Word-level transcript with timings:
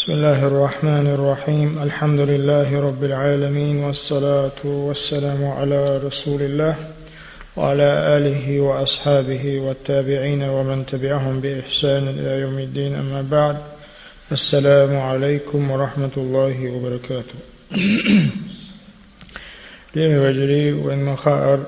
بسم 0.00 0.12
الله 0.12 0.46
الرحمن 0.46 1.06
الرحيم. 1.06 1.82
الحمد 1.82 2.20
لله 2.20 2.80
رب 2.80 3.04
العالمين 3.04 3.84
والصلاة 3.84 4.60
والسلام 4.64 5.44
على 5.44 5.98
رسول 5.98 6.42
الله 6.42 6.76
وعلى 7.56 8.16
آله 8.16 8.60
وأصحابه 8.60 9.60
والتابعين 9.60 10.42
ومن 10.42 10.86
تبعهم 10.86 11.40
بإحسان 11.40 12.08
إلى 12.08 12.40
يوم 12.40 12.58
الدين. 12.58 12.94
أما 12.94 13.22
بعد 13.22 13.56
السلام 14.32 14.96
عليكم 14.96 15.70
ورحمة 15.70 16.14
الله 16.16 16.70
وبركاته. 16.70 17.38
لين 19.94 20.18
وجري 20.18 20.72
وإن 20.72 21.04
مخار 21.04 21.58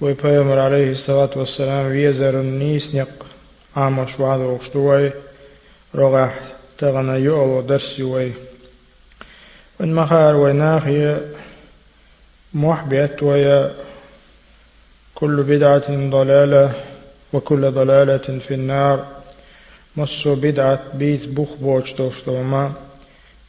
ويبيمر 0.00 0.58
عليه 0.58 0.90
الصلاة 0.90 1.30
والسلام 1.36 1.86
ويزر 1.86 2.40
النيس 2.40 2.94
نق 2.94 3.26
عامش 3.76 4.20
وعد 4.20 4.40
وشتوي 4.40 5.12
رغح 5.94 6.51
تغنى 6.82 7.18
يؤل 7.18 7.66
درس 7.66 8.00
وي. 8.00 8.32
وإن 9.80 9.94
مخار 9.94 10.36
وناخي 10.36 11.16
محبت 12.54 13.22
ويا 13.22 13.74
كل 15.14 15.42
بدعة 15.42 16.10
ضلالة 16.10 16.74
وكل 17.32 17.70
ضلالة 17.70 18.38
في 18.46 18.54
النار. 18.54 19.06
مصو 19.96 20.34
بدعة 20.34 20.80
بيت 20.94 21.28
بوخ 21.28 21.54
بوش 21.54 21.92
دوشتوما. 21.92 22.72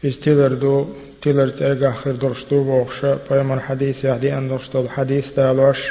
إز 0.05 0.19
تلر 0.19 0.53
دو 0.53 0.87
تلر 1.21 1.49
ترجع 1.49 1.91
خير 1.93 2.15
درشتو 2.15 2.63
بوخشا. 2.63 3.15
فيمر 3.15 3.59
حديث 3.59 4.05
يهدي 4.05 4.33
أن 4.33 4.47
درشتو 4.47 4.81
الحديث 4.81 5.33
تالوش. 5.35 5.81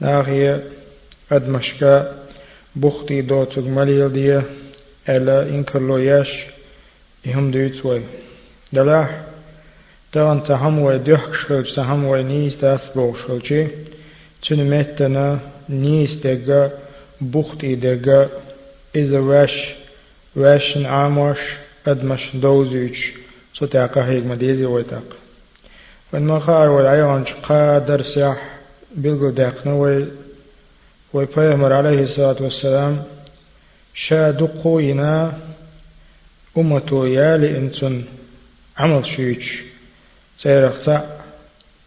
ناخي 0.00 0.60
قد 1.30 1.48
مشكا 1.48 2.14
بوختي 2.76 3.20
دو 3.20 3.44
تجمليل 5.06 5.24
دي 5.24 5.32
ألا 5.32 5.42
إنكر 5.48 5.78
لو 5.80 5.98
ياش 5.98 6.44
إهم 7.26 7.50
دويت 7.50 7.86
وي 7.86 8.02
دلاح 8.72 9.22
تغن 10.12 10.42
تهم 10.42 10.78
وي 10.78 10.98
ديحك 10.98 11.34
شخلج 11.34 11.74
تهم 11.76 12.04
وي 12.04 12.22
نيس 12.22 12.56
داس 12.56 12.80
بوخشلجي 12.96 13.68
تن 14.48 14.70
متنا 14.70 15.38
نيس 15.68 16.14
دقا 16.24 16.70
بوختي 17.20 17.74
دقا 17.74 18.28
إذا 18.96 19.20
واش 19.20 19.74
واشن 20.36 20.86
عاموش 20.86 21.38
قد 21.86 22.04
مش 22.04 22.30
دوزيج 22.34 22.96
ستاقا 23.54 24.04
هيك 24.04 24.26
مديزي 24.26 24.64
ويتاق 24.64 25.16
والنخار 26.12 26.68
والعيوان 26.68 27.24
قادر 27.24 28.02
سيح 28.02 28.58
بلغو 28.96 29.30
داقنا 29.30 29.74
وي 29.74 30.06
ويبيهمر 31.12 31.72
عليه 31.72 32.02
الصلاة 32.02 32.42
والسلام 32.42 33.04
شا 33.94 34.30
دقوينا 34.30 35.38
أمتو 36.58 37.04
يالي 37.04 37.58
انتن 37.58 38.04
عمل 38.76 39.06
شيش 39.06 39.62
سيرخصا 40.38 41.20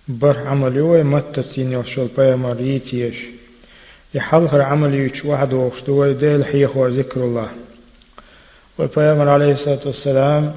بر 0.07 0.37
عمل 0.37 0.75
يوي 0.75 1.03
متتين 1.03 1.71
يوشل 1.71 2.07
بيهمر 2.17 2.61
يتيش 2.61 3.15
يحلخر 4.13 4.61
عمل 4.61 4.93
يوش 4.93 5.25
واحد 5.25 5.53
وقشتوي 5.53 6.13
ديل 6.13 6.45
حيخ 6.45 6.77
وذكر 6.77 7.23
الله. 7.23 7.49
وبيامر 8.79 9.29
عليه 9.29 9.51
الصلاة 9.51 9.87
والسلام 9.87 10.55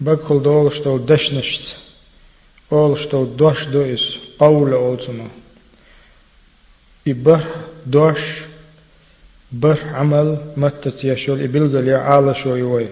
بكل 0.00 0.42
دوغشتو 0.42 0.98
دشنشت 0.98 1.76
أولشتو 2.72 3.24
دوش 3.24 3.64
دوئس 3.64 4.16
قول 4.38 4.72
أولتما 4.72 5.28
إبه 7.08 7.44
دوش 7.86 8.20
بر 9.52 9.78
عمل 9.94 10.38
متت 10.56 11.04
يشول 11.04 11.42
إبلغل 11.42 11.88
يا 11.88 11.98
عالة 11.98 12.32
شو 12.32 12.54
يوي 12.56 12.88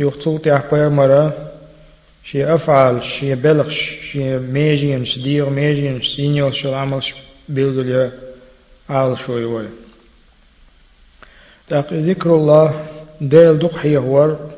يقتل 0.00 0.38
تحقيا 0.38 0.88
مرة 0.88 1.50
شي 2.24 2.54
أفعال 2.54 3.02
شي 3.02 3.34
بلغش 3.34 3.98
شي 4.12 4.38
ميجين 4.38 5.04
شديغ 5.04 5.50
ميجين 5.50 6.00
سينيو 6.16 6.50
شو 6.50 6.74
عمل 6.74 7.02
بلغل 7.48 7.88
يا 7.88 9.14
شو 9.26 9.38
يوي 9.38 9.68
تاق 11.68 11.92
ذكر 11.92 12.34
الله 12.34 12.86
ديل 13.20 13.58
دق 13.58 13.76
حيه 13.76 13.98
ور 13.98 14.50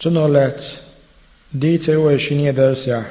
تنغلات 0.00 0.62
ديت 1.54 1.90
ويشيني 1.90 2.52
درسيا 2.52 3.04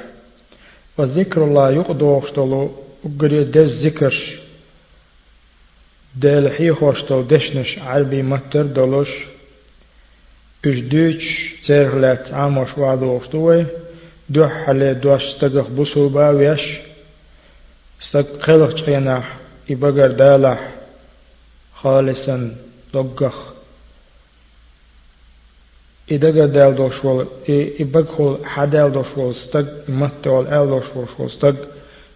وذكر 0.98 1.44
الله 1.44 1.72
يقدو 1.72 2.20
اشتلو 2.20 2.72
وقري 3.04 3.44
دز 3.44 3.86
ذكر 3.86 4.37
ديل 6.16 6.52
حيه 6.52 6.78
واشتل 6.82 7.28
دشنش 7.28 7.80
عربي 7.80 8.22
متر 8.22 8.62
دولوش 8.62 9.10
اش 10.66 10.80
دوش 10.80 11.26
تيرغلات 11.68 12.34
عاموش 12.34 12.78
وعدو 12.78 13.18
اشتوي 13.18 13.66
دوح 14.30 14.66
حلي 14.66 14.94
دوش 14.94 15.22
استقخ 15.24 15.68
بسو 15.70 16.10
باويش 16.10 16.62
استق 18.02 18.42
خلق 18.42 18.74
تخيناح 18.82 19.38
يبقر 19.70 20.12
دالح. 20.12 20.74
خالصا 21.76 22.56
دقخ 22.94 23.54
إدغا 26.12 26.46
دال 26.46 26.76
دوشول 26.76 27.28
إبقول 27.80 28.46
حدال 28.46 28.92
دوشول 28.92 29.36
ستق 29.36 29.90
متول 29.90 30.48
أل 30.48 30.68
دوشول 30.68 31.30
ستق 31.30 31.56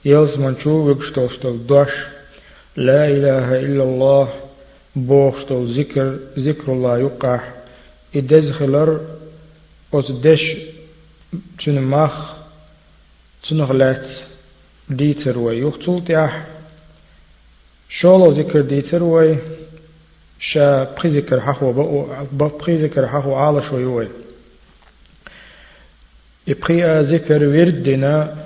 يلز 0.06 0.38
منشو 0.38 0.92
وقشتوشتل 0.92 1.68
دوش. 1.68 1.94
لا 2.76 3.06
إله 3.06 3.60
إلا 3.60 3.84
الله 3.84 4.34
بوشتل 4.96 5.80
ذكر 5.80 6.20
ذكر 6.40 6.74
الله 6.74 7.00
يقع 7.00 7.40
إدزخلر 8.16 9.02
أتدش 9.94 10.58
تنمخ 11.66 12.34
تنغلات 13.50 14.08
ديتر 14.90 15.38
ويختل 15.38 16.04
تيح 16.08 16.48
شولو 17.90 18.32
ذكر 18.32 18.62
ديتر 18.62 19.04
وي 19.04 19.38
شا 20.40 20.96
بريزكر 20.96 21.42
حخو 21.42 21.74
بريزكر 22.32 23.08
حخو 23.08 23.36
على 23.36 23.62
شو 23.70 23.78
يوي 23.78 24.08
إبقي 26.50 27.04
ذكر 27.04 27.48
وردنا 27.48 28.46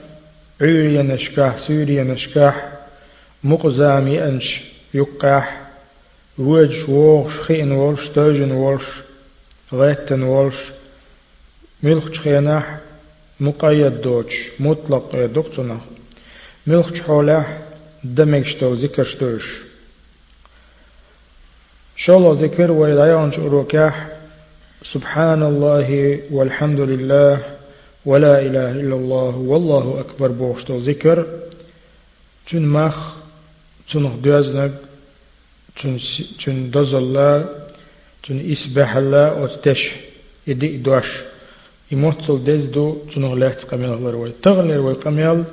عوري 0.61 0.97
نشكاح 0.97 1.67
سوري 1.67 2.03
نشكاح. 2.03 2.74
مقزامي 3.45 4.23
أنش 4.23 4.61
يقاح 4.93 5.61
وج 6.37 6.89
وورش 6.89 7.33
خين 7.33 7.71
وورش 7.71 8.09
توجن 8.09 8.51
وورش 8.51 8.85
غيتن 9.73 10.23
وورش 10.23 10.55
ملخ 11.83 12.11
خيناح 12.13 12.77
مقيد 13.39 14.01
دوش 14.01 14.33
مطلق 14.59 15.15
دكتنا 15.15 15.79
ملخ 16.67 16.93
حولاح 16.93 17.61
دمجشتو 18.03 18.73
ذكرشتوش 18.73 19.45
شالله 21.97 22.41
ذكر 22.41 22.71
ويدعيان 22.71 23.31
شروكاح 23.31 24.07
سبحان 24.93 25.43
الله 25.43 26.19
والحمد 26.31 26.79
لله 26.79 27.41
ولا 28.05 28.39
إله 28.39 28.71
إلا 28.71 28.95
الله 28.95 29.35
والله 29.35 29.99
أكبر 29.99 30.27
بوشتو 30.27 30.77
ذكر. 30.77 31.25
تن 32.51 32.65
دوزنك 34.21 34.73
تن 35.81 35.97
تن 36.45 36.71
دزلا 36.71 37.31
تن 38.23 38.37
إسبح 38.53 38.95
الله 38.95 39.25
وتش 39.41 39.81
يدي 40.47 40.77
دوش. 40.77 41.09
يموتل 41.91 42.43
دزدو 42.43 42.97
تن 43.13 43.25
غلات 43.25 43.59
قميل 43.69 43.93
الله 43.93 44.15
وي 44.15 44.31
تغلر 44.43 44.79
وي 44.79 44.93
قميل 44.93 45.43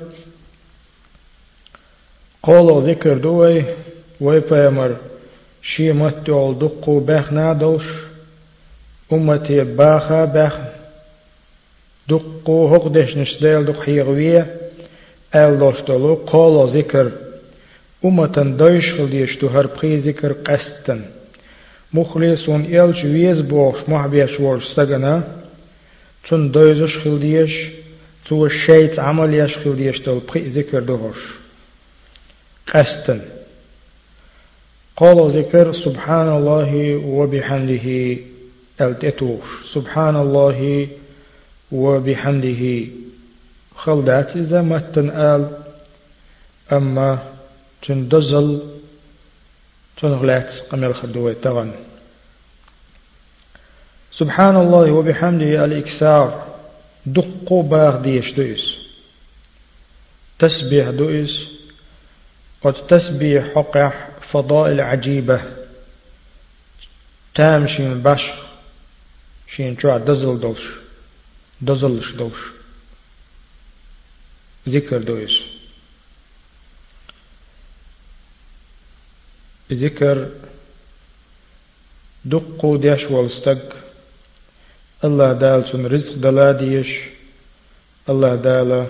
قولوا 2.43 2.81
ذكر 2.81 3.17
دوي 3.17 3.65
وي 4.21 4.39
بيامر 4.39 4.95
شي 5.61 5.91
متول 5.91 6.59
دقو 6.59 6.99
باخ 6.99 7.33
نادوش 7.33 7.85
أمتي 9.13 9.63
باخا 9.63 10.25
باخ 10.25 10.55
دقو 12.09 12.67
ذكر 16.67 17.11
أمتن 18.05 18.57
دوش 18.57 18.93
خلديش 18.93 19.35
تهر 19.35 19.67
بخي 19.67 19.97
ذكر 19.97 20.31
قستن 20.31 21.01
مخلصون 21.93 22.65
إلش 22.65 23.03
ويز 23.03 23.41
بوش 23.41 23.89
محبيش 23.89 24.39
ورش 24.39 24.63
سجنا 24.75 25.23
تون 26.29 26.51
دوزش 26.51 26.97
خلديش 26.97 27.53
تو 28.25 28.45
الشيط 28.45 28.99
عمل 28.99 29.33
يش 29.33 29.57
خلديش 29.57 29.99
تل 29.99 30.19
بخي 30.27 30.39
ذكر 30.39 30.79
دوهش 30.79 31.21
قستن 32.73 33.21
قال 34.97 35.31
ذكر 35.39 35.73
سبحان 35.73 36.29
الله 36.29 36.95
وبحمده 36.95 38.17
التتوش 38.81 39.47
سبحان 39.73 40.15
الله 40.15 40.87
وبحمده 41.71 42.85
خلدات 43.75 44.29
إذا 44.37 44.61
متن 44.61 45.09
آل 45.09 45.49
أما 46.71 47.32
تندزل 47.83 48.61
تنغلات 49.97 50.49
قميل 50.69 50.95
خدوي 50.95 51.35
تغن. 51.35 51.73
سبحان 54.11 54.55
الله 54.55 54.91
وبحمده 54.91 55.65
الإكثار 55.65 56.57
دقو 57.05 57.61
باغ 57.61 58.01
ديش 58.01 58.31
دوئس. 58.31 58.65
تسبيح 60.39 60.89
دوئس 60.89 61.33
وتسبيح 62.63 63.43
حقح 63.55 64.09
فضائل 64.31 64.81
عجيبة. 64.81 65.41
تام 67.35 67.67
شين 67.67 68.01
باش 68.01 68.23
شين 69.55 69.79
شو 69.79 69.97
دزل 69.97 70.39
دوش 70.39 70.63
دزلش 71.61 72.11
دوش. 72.11 72.39
ذكر 74.69 74.97
دوئس. 74.97 75.62
ذكر 79.73 80.27
دقو 82.25 82.77
ديش 82.77 83.11
والستق. 83.11 83.75
الله 85.05 85.33
دال 85.33 85.91
رزق 85.93 86.13
دلا 86.15 86.51
ديش. 86.51 86.91
الله 88.09 88.35
دال 88.35 88.87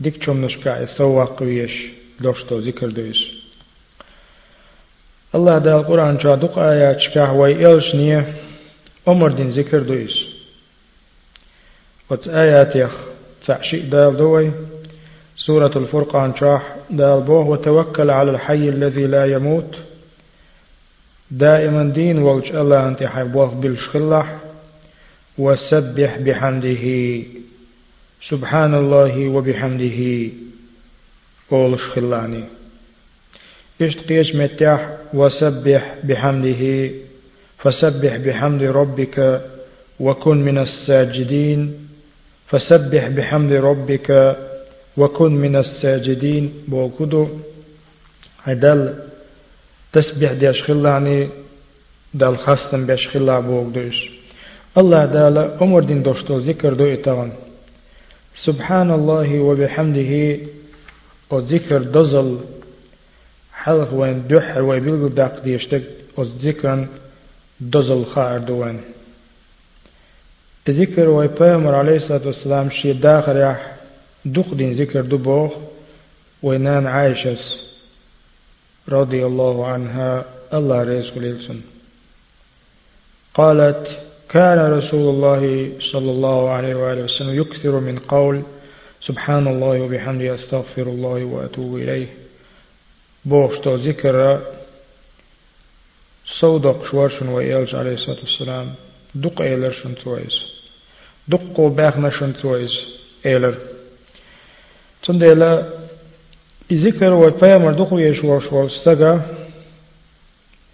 ديك 0.00 0.24
چوم 0.24 0.44
نشكا 0.44 0.82
يسوق 0.82 1.42
ويش 1.42 1.74
دوشتو 2.20 2.58
ذكر 2.58 2.88
دويش. 2.90 3.20
الله 5.34 5.58
دال 5.58 5.86
قرآن 5.86 6.16
جا 6.16 6.34
دق 6.34 6.58
آيات 6.58 7.00
شكا 7.00 7.30
وي 7.30 7.52
إلش 7.52 7.94
نية. 7.94 8.34
أمر 9.08 9.32
دين 9.32 9.50
ذكر 9.50 9.82
دويش. 9.82 10.26
وت 12.10 12.28
آيات 12.28 12.76
يخ 12.76 12.94
تعشي 13.46 13.78
دال 13.80 14.16
دوي. 14.16 14.69
سورة 15.46 15.72
الفرقان 15.76 16.36
شاح 16.36 16.76
دال 16.90 17.20
بوه 17.20 17.48
وتوكل 17.48 18.10
على 18.10 18.30
الحي 18.30 18.68
الذي 18.68 19.06
لا 19.06 19.24
يموت. 19.24 19.78
دائما 21.30 21.84
دين 21.92 22.18
ووج 22.18 22.52
الله 22.52 22.88
أنت 22.88 23.02
حيبوه 23.02 23.54
بالشخلح 23.54 24.38
وسبح 25.38 26.18
بحمده. 26.18 26.84
سبحان 28.28 28.74
الله 28.74 29.28
وبحمده. 29.28 30.28
قولش 31.50 31.82
خلاني 31.82 32.44
اشتقيش 33.82 34.34
متاح 34.34 34.96
وسبح 35.14 35.94
بحمده. 36.04 36.90
فسبح 37.58 38.16
بحمد 38.16 38.62
ربك 38.62 39.40
وكن 40.00 40.36
من 40.36 40.58
الساجدين. 40.58 41.88
فسبح 42.48 43.08
بحمد 43.08 43.52
ربك 43.52 44.36
وكن 44.96 45.32
من 45.32 45.56
الساجدين 45.56 46.52
بوكدو. 46.68 47.28
عدل 48.46 48.94
تسبح 49.92 50.32
دي 50.32 50.50
اشخلاني 50.50 51.28
دال 52.14 52.38
خاستن 52.38 52.86
باشخلا 52.86 53.40
بوكدوش 53.40 54.10
الله 54.80 55.04
دالا 55.06 55.56
عمر 55.60 55.82
دين 55.84 56.02
دوشتو 56.02 56.38
ذكر 56.38 56.72
دو 56.74 56.86
اتغن 56.86 57.32
سبحان 58.46 58.90
الله 58.90 59.40
وبحمده 59.40 60.12
وذكر 61.30 61.82
دزل 61.82 62.38
حلق 63.52 63.94
وين 63.94 64.28
دوح 64.28 64.56
ويبلغ 64.56 65.08
داق 65.08 65.42
ديشتك 65.44 65.82
وذكر 66.16 66.86
دزل 67.60 68.04
خائر 68.04 68.38
دوين. 68.38 68.80
ذكر 70.70 71.08
ويبامر 71.08 71.74
عليه 71.74 71.96
الصلاة 71.96 72.26
والسلام 72.26 72.70
شي 72.70 72.92
داخل 72.92 73.36
دين 74.24 74.72
ذكر 74.72 75.00
دبوخ 75.00 75.52
وينان 76.42 76.86
عايشس 76.86 77.70
رضي 78.88 79.26
الله 79.26 79.66
عنها 79.66 80.24
الله 80.54 80.82
رزق 80.82 81.18
للسن 81.18 81.60
قالت 83.34 84.00
كان 84.28 84.58
رسول 84.58 85.14
الله 85.14 85.72
صلى 85.92 86.10
الله 86.10 86.50
عليه 86.50 86.74
وآله 86.74 87.02
وسلم 87.02 87.40
يكثر 87.40 87.80
من 87.80 87.98
قول 87.98 88.42
سبحان 89.00 89.46
الله 89.48 89.80
وبحمده 89.80 90.34
أستغفر 90.34 90.82
الله 90.82 91.24
وأتوب 91.24 91.76
إليه. 91.76 92.06
بوشتو 93.24 93.74
ذكر 93.74 94.40
صودق 96.40 96.90
شوارشن 96.90 97.28
وإيلج 97.28 97.74
عليه 97.74 97.94
الصلاة 97.94 98.20
والسلام. 98.20 98.74
دق 99.14 99.40
إيلر 99.42 99.70
شن 99.70 99.94
تويز 99.94 100.36
دقو 101.28 101.68
باغنا 101.68 102.10
شن 102.10 102.32
تويز 102.42 102.70
تنديلا 105.04 105.80
ذكر 106.72 107.12
وبيامر 107.12 107.72
دقو 107.72 107.98
يشوار 107.98 108.40
شوار 108.40 108.66
استغا 108.66 109.12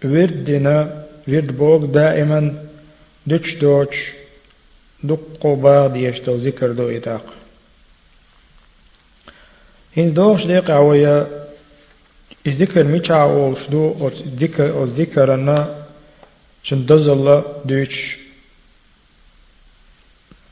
وردنا 0.03 1.05
ورد 1.27 1.57
بوغ 1.57 1.85
دائما 1.85 2.39
دچ 3.27 3.47
دوچ 3.61 3.93
دقو 5.03 5.55
باغ 5.55 5.87
ديشتو 5.87 6.35
ذكر 6.35 6.71
دو 6.71 6.89
إتاق 6.89 7.25
هين 9.93 10.13
دوش 10.13 10.45
ديق 10.45 10.71
عوية 10.71 11.27
الذكر 12.47 12.83
ميچا 12.83 13.13
أولش 13.13 13.67
دو 13.69 13.91
أو 13.91 14.07
ذكر 14.41 14.71
أو 14.71 14.83
ذكرنا 14.85 15.87
چن 16.63 16.85
دزل 16.85 17.43
دوچ 17.65 17.95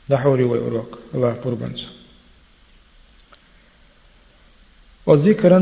دحوري 0.08 0.44
ويروك 0.44 0.98
الله 1.14 1.32
قربانس 1.44 1.95
وذكرا 5.06 5.60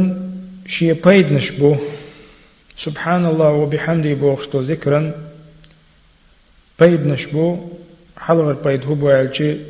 شي 0.66 0.92
بيد 0.92 1.32
نشبو 1.32 1.76
سبحان 2.84 3.26
الله 3.26 3.48
وبحمده 3.50 4.14
بوخشتو 4.14 4.60
ذكرا 4.60 5.00
بيد 6.80 7.06
نشبو 7.06 7.68
حلغر 8.18 8.52
بيد 8.52 8.84
هو 8.84 8.94
بوالجي 8.94 9.60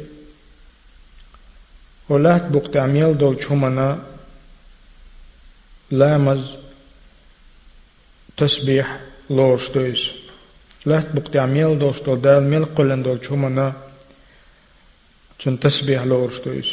ولات 2.08 2.42
بوق 2.52 2.70
تعميل 2.70 3.18
دول 3.18 3.44
شمنا 3.48 3.88
لامز 5.90 6.42
تسبيح 8.36 9.00
لورش 9.30 9.70
دويس 9.74 10.02
لات 10.86 11.06
بوق 11.14 11.30
تعميل 11.30 11.78
دول 11.78 11.94
شتو 11.94 12.14
دال 12.14 12.42
ميل 12.50 12.64
قلن 12.64 13.02
دول 13.02 13.18
شمنا 13.26 13.72
چون 15.38 15.60
تسبيح 15.60 16.02
لورش 16.02 16.36
دويس 16.44 16.70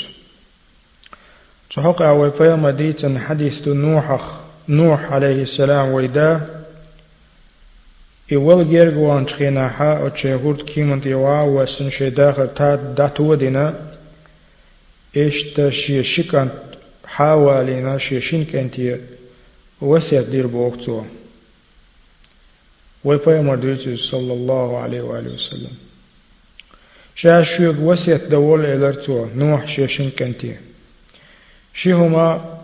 تحقق 1.76 2.02
أول 2.02 2.32
فيما 2.32 2.72
ديتن 2.72 3.20
حديث 3.20 3.68
نوح 3.68 4.40
نوح 4.70 5.12
عليه 5.12 5.42
السلام 5.42 5.92
ويدا. 5.92 6.62
إول 8.34 8.70
جرجوان 8.72 9.26
تخيناها 9.26 10.00
أو 10.00 10.08
تشهورت 10.08 10.62
كيمن 10.62 11.02
تيوا 11.02 11.42
وسن 11.42 11.90
شداخل 11.90 12.54
تا 12.54 12.75
داتو 12.75 13.36
دينا. 13.36 13.75
إيش 15.18 15.44
تشي 15.56 16.04
شكان 16.04 16.50
حوالينا 17.06 17.98
شيشين 17.98 18.46
كنتي 18.46 18.98
وسيت 19.82 20.25
دير 20.25 20.48
بوقتو. 20.48 21.04
ويبايا 23.04 23.42
مردوتي 23.42 23.98
صلى 23.98 24.34
الله 24.34 24.78
عليه 24.78 25.01
وآله 25.01 25.34
وسلم. 25.34 25.75
شاشوك 27.16 27.75
وسيت 27.80 28.24
دول 28.28 28.66
إلرتو 28.66 29.25
نوح 29.36 29.75
شيشين 29.75 30.10
كنتي. 30.20 30.56
شيهما 31.74 32.60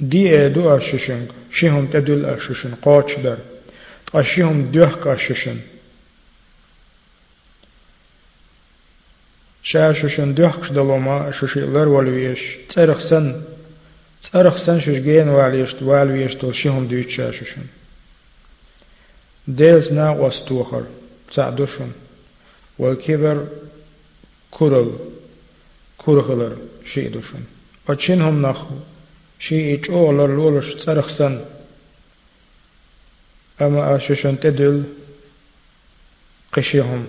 دي 0.00 0.30
ادو 0.38 0.76
اششن 0.76 1.26
شيهم 1.52 1.86
تدل 1.86 2.24
اششن 2.24 2.74
قاچ 2.74 3.20
در 3.24 3.38
قشيهم 4.14 4.70
دوه 4.70 4.90
قششن 4.90 5.58
شاششن 9.62 10.32
دوه 10.34 10.50
قشدلوما 10.50 11.32
ششيلر 11.32 11.88
والويش 11.88 12.40
ترخسن 12.68 13.42
ترخسن 14.32 14.80
ششجين 14.80 15.28
واليشت 15.28 15.82
والويش 15.82 16.34
تلشيهم 16.34 16.88
دويت 16.88 17.10
شاششن 17.10 17.66
ديلز 19.48 19.92
نا 19.92 20.10
واستوخر 20.10 20.84
تعدشن 21.34 21.90
والكبر 22.78 23.46
كرل 24.50 24.92
كرخلر 25.98 26.56
شيء 26.94 27.20
دشن 27.88 27.94
وچينهم 27.94 28.46
نخو 28.46 28.74
شيء 29.40 29.80
اچولر 29.80 30.26
لولش 30.26 30.84
ترخسن 30.84 31.44
أما 33.60 33.96
أششن 33.96 34.40
تدل 34.40 34.84
قشيهم 36.52 37.06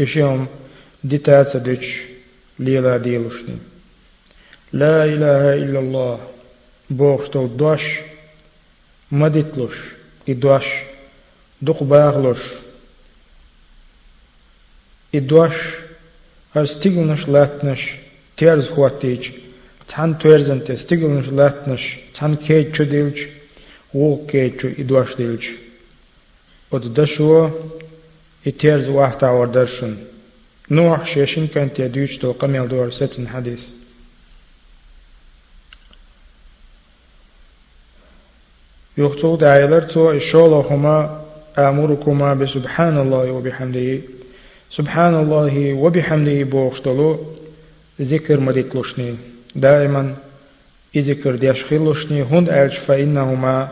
إشيهم 0.00 0.46
ديتات 1.04 1.56
ديش 1.56 2.00
ليلا 2.58 2.96
ديلوشني 2.96 3.58
لا 4.72 5.04
إله 5.04 5.54
إلا 5.54 5.78
الله 5.78 6.20
بوغشتو 6.90 7.46
دوش 7.46 7.82
مدتلوش 9.12 9.76
إدوش 10.28 10.66
دق 11.62 11.82
باغلوش 11.82 12.42
إدوش 15.14 15.54
أستيغنش 16.56 17.28
لاتنش 17.28 17.80
تيرز 18.36 18.68
خواتيج 18.68 19.30
تان 19.90 20.18
تيرزنت 20.18 20.70
استيغنش 20.70 21.28
لاتنش 21.38 21.84
تان 22.16 22.36
كيج 22.36 22.66
چديلج 22.76 23.18
وو 23.94 24.26
كيتشو 24.26 24.68
إدواش 24.78 25.16
ديلج 25.16 25.44
ود 26.70 26.94
دشوا 26.94 27.50
يتيرز 28.46 28.88
واحد 28.88 29.24
وردرشن 29.24 29.96
نوح 30.70 31.14
شيشن 31.14 31.46
كانت 31.46 31.78
يدوش 31.78 32.16
تو 32.16 32.32
قميل 32.32 32.68
دور 32.68 32.90
ستن 32.90 33.28
حديث 33.28 33.60
يختو 38.98 39.36
دعيلر 39.36 39.80
تو 39.80 40.10
إشولهما 40.10 41.24
آمركما 41.58 42.34
بسبحان 42.34 42.98
الله 42.98 43.30
وبحمده 43.30 44.00
سبحان 44.70 45.14
الله 45.14 45.74
وبحمده 45.74 46.42
بوغشتلو 46.42 47.08
ذكر 48.00 48.40
مديتلوشني 48.40 49.16
دائما 49.56 50.16
إذكر 50.96 51.36
ديش 51.36 51.64
خلوشني 51.64 52.22
هند 52.22 52.48
ألش 52.48 52.78
فإنهما 52.86 53.68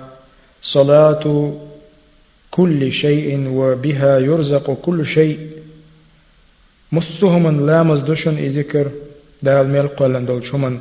صلاة 0.63 1.55
كل 2.51 2.93
شيء 2.93 3.49
وبها 3.49 4.19
يرزق 4.19 4.71
كل 4.83 5.07
شيء. 5.07 5.39
مستهم 6.93 7.67
لا 7.67 7.83
مزدوشن 7.83 8.37
إذكر 8.39 8.91
دال 9.43 9.69
ملقلن 9.69 10.27
دول 10.27 10.45
شمن 10.45 10.79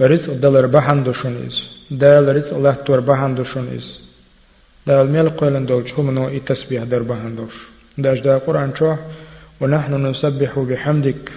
رزق 0.00 0.32
دلر 0.32 0.66
دوشن 1.02 1.46
إز. 1.46 1.56
دال 1.90 2.36
رزق 2.36 2.54
الله 2.54 2.72
تور 2.72 3.00
بحن 3.00 3.34
دوشن 3.34 3.66
إز. 3.76 4.00
دال 4.86 5.10
ملقلن 5.10 5.66
دول 5.66 5.88
شمن 5.88 6.16
وإتسبيح 6.18 6.82
در 6.82 7.02
بحن 7.02 7.34
دوش. 7.36 7.54
داش 7.98 8.20
دا 8.20 8.38
قرآن 8.38 8.72
شوح. 8.78 8.98
ونحن 9.60 10.06
نسبح 10.06 10.58
بحمدك. 10.58 11.32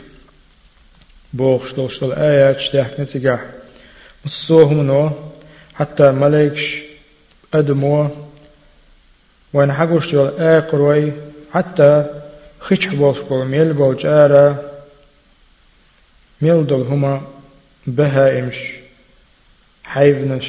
بوخش 1.38 1.72
دوشتل 1.74 2.12
آيات 2.14 2.58
شتاح 2.60 3.00
نتجاح 3.00 3.42
مستهم 4.26 4.82
نو 4.90 5.12
حتى 5.74 6.12
ملكش 6.12 6.64
أدمو 7.54 8.10
وين 9.54 9.74
حقوش 9.74 10.06
جول 10.12 10.28
آقروي 10.40 11.14
حتى 11.54 12.06
خيش 12.60 12.86
بوش 12.88 13.20
بول 13.20 13.46
ميل 13.48 13.74
بوش 13.74 14.06
آرا 14.06 14.48
ميل 16.42 16.68
دول 16.68 16.82
هما 16.82 17.22
بهائمش 17.88 18.60
حيفنش 19.84 20.48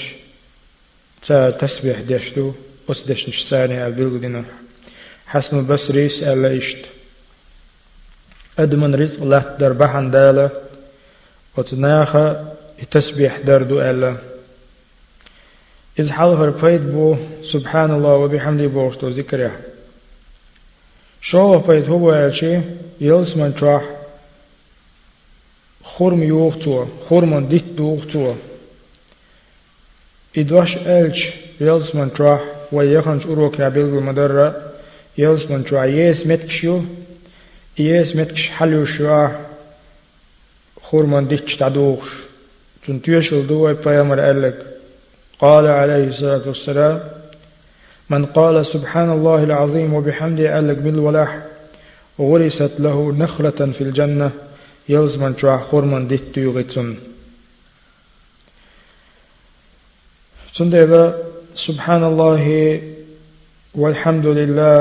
تا 1.26 1.50
تسبيح 1.50 2.00
ديشتو 2.00 2.52
أسدشنش 2.90 3.38
ساني 3.50 3.86
البلغ 3.86 4.16
دينا 4.16 4.44
حسن 5.26 5.66
بسريس 5.66 6.22
ألا 6.22 6.58
إشت 6.58 6.84
أدمن 8.58 8.94
رزق 8.94 9.22
الله 9.22 9.56
دربحن 9.60 10.10
دالا 11.56 11.66
وتناخا 11.66 12.56
تسبيح 12.90 13.40
دردو 13.40 13.80
ألا. 13.80 14.16
إذ 15.98 16.10
حال 16.10 16.52
فيد 16.60 16.92
بو 16.92 17.16
سبحان 17.52 17.90
الله 17.90 18.14
وبحمده 18.14 18.66
بوشتو 18.66 19.08
ذكره 19.08 19.52
شو 21.20 21.52
فيد 21.52 21.88
هو 21.88 22.14
ألشي 22.14 22.60
يلس 23.00 23.36
من 23.36 23.54
تراح 23.54 23.82
خرم 25.84 26.22
يوختو 26.22 26.86
خرم 27.08 27.48
ديت 27.48 27.64
دوختو 27.64 28.34
إدواش 30.38 30.76
ألش 30.76 31.32
يلس 31.60 31.94
من 31.94 32.12
تراح 32.12 32.40
ويخنش 32.72 33.26
أروك 33.26 33.58
يعبيل 33.58 33.84
المدرة 33.84 34.72
يلس 35.18 35.50
من 35.50 35.64
تراح 35.64 35.84
يس 35.84 36.26
متكشيو 36.26 36.84
يس 37.78 38.16
متكش 38.16 38.48
حلو 38.48 38.84
شواه 38.84 39.45
خرم 40.90 41.26
ديت 41.28 41.58
تعدوخش 41.58 42.10
تنتيشل 42.86 43.46
دوي 43.46 43.74
بيامر 43.74 44.30
ألك 44.30 44.56
قال 45.38 45.66
عليه 45.66 46.04
الصلاة 46.08 46.44
والسلام 46.48 47.00
من 48.10 48.26
قال 48.26 48.66
سبحان 48.66 49.10
الله 49.10 49.44
العظيم 49.44 49.94
وبحمده 49.94 50.58
ألق 50.58 50.78
بالولاح 50.84 51.30
غرست 52.20 52.74
له 52.78 53.12
نخلة 53.12 53.60
في 53.76 53.80
الجنة 53.80 54.30
يلزمن 54.88 55.36
تراح 55.36 55.62
خرمن 55.70 56.08
ديت 56.08 56.36
يغتن 56.36 56.88
سندبا 60.56 61.04
سبحان 61.66 62.04
الله 62.04 62.44
والحمد 63.74 64.26
لله 64.26 64.76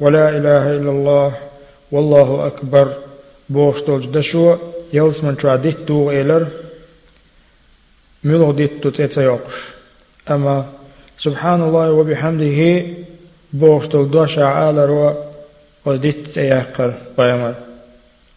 ولا 0.00 0.28
إله 0.28 0.64
إلا 0.76 0.90
الله 0.90 1.28
والله 1.92 2.46
أكبر 2.46 2.86
بوشتوج 3.50 4.06
دشو. 4.06 4.56
يلزمن 4.92 5.36
تراح 5.36 5.60
ديت 5.60 5.90
إلر 5.90 6.46
ملو 8.24 8.52
ديت 8.52 8.86
تتسيوقش 8.86 9.58
أما 10.30 10.72
سبحان 11.18 11.62
الله 11.62 11.90
وبحمده 11.90 12.60
بوشتل 13.52 14.10
دوشا 14.10 14.44
على 14.44 14.84
رو 14.86 15.14
وديت 15.86 16.28
سيحقر 16.34 16.90
بيامر 17.18 17.54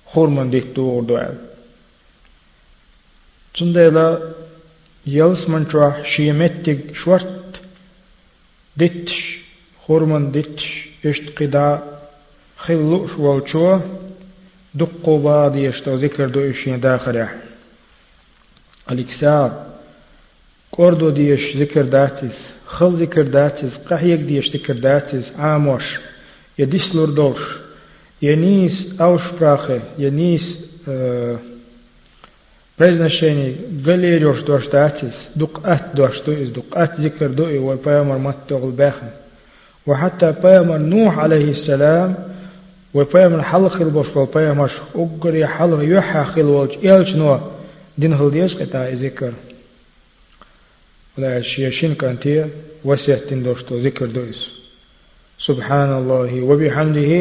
خورمن 0.05 0.49
ديت 0.49 0.67
دور 0.75 1.03
دوال 1.03 1.35
تندلا 3.55 4.07
يلس 5.07 5.49
من 5.49 5.67
تروح 5.67 6.15
شيمتك 6.15 6.95
شورت 6.95 7.61
ديتش 8.77 9.15
خورمن 9.85 10.31
ديتش 10.31 10.65
اشت 11.05 11.43
قدا 14.74 14.86
خلو 14.86 14.96
شوالشو 14.96 15.02
دقو 15.02 15.18
بعض 15.18 15.56
يشتو 15.56 15.94
ذكر 15.94 16.28
دو 16.28 16.40
اشين 16.40 16.80
داخل 16.80 17.26
الإكسار 18.90 19.66
كوردو 20.70 21.10
ديش 21.10 21.56
ذكر 21.56 21.82
داتيز 21.82 22.38
خل 22.66 22.92
ذكر 23.02 23.22
داتيز 23.22 23.76
قحيك 23.90 24.20
ديش 24.20 24.56
ذكر 24.56 24.74
داتيز 24.74 25.32
عاموش 25.38 25.98
يديس 26.58 26.94
لوردوش 26.94 27.40
ينيس 28.22 29.00
أوش 29.00 29.22
براخي 29.40 29.80
ينيس 29.98 30.68
произношение 32.78 33.56
галерёш 33.84 34.44
дош 34.44 34.68
датис 34.70 35.14
дук 35.34 35.60
ат 35.64 35.94
дош 35.94 36.20
то 36.20 36.32
из 36.32 36.52
дук 36.52 36.66
ат 36.76 36.96
зикр 36.98 37.28
до 37.28 37.50
и 37.50 37.58
вай 37.58 37.76
пайамар 37.76 38.18
мат 38.18 38.46
тогл 38.48 38.70
бахан 38.70 39.10
وحتى 39.86 40.32
пайамар 40.32 40.78
نوح 40.78 41.18
عليه 41.18 41.50
السلام 41.50 42.14
حلق 43.41 43.75
البوش 43.81 44.15
وبيامر 44.15 44.71
أقري 44.95 45.47
حلق 45.47 45.79
يحا 45.81 46.23
خلوش 46.23 46.69
إلش 46.69 47.15
نو 47.15 47.39
دين 47.97 48.13
هل 48.13 48.31
ديش 48.31 48.55
قطع 48.55 48.89
ذكر 48.89 49.33
ولا 51.17 51.41
شيشين 51.41 51.95
كانتيا 51.95 52.49
وسيحتين 52.85 53.43
دوشتو 53.43 53.77
ذكر 53.77 54.05
دويس. 54.05 54.41
سبحان 55.39 55.91
الله 55.97 56.41
وبحمده 56.41 57.11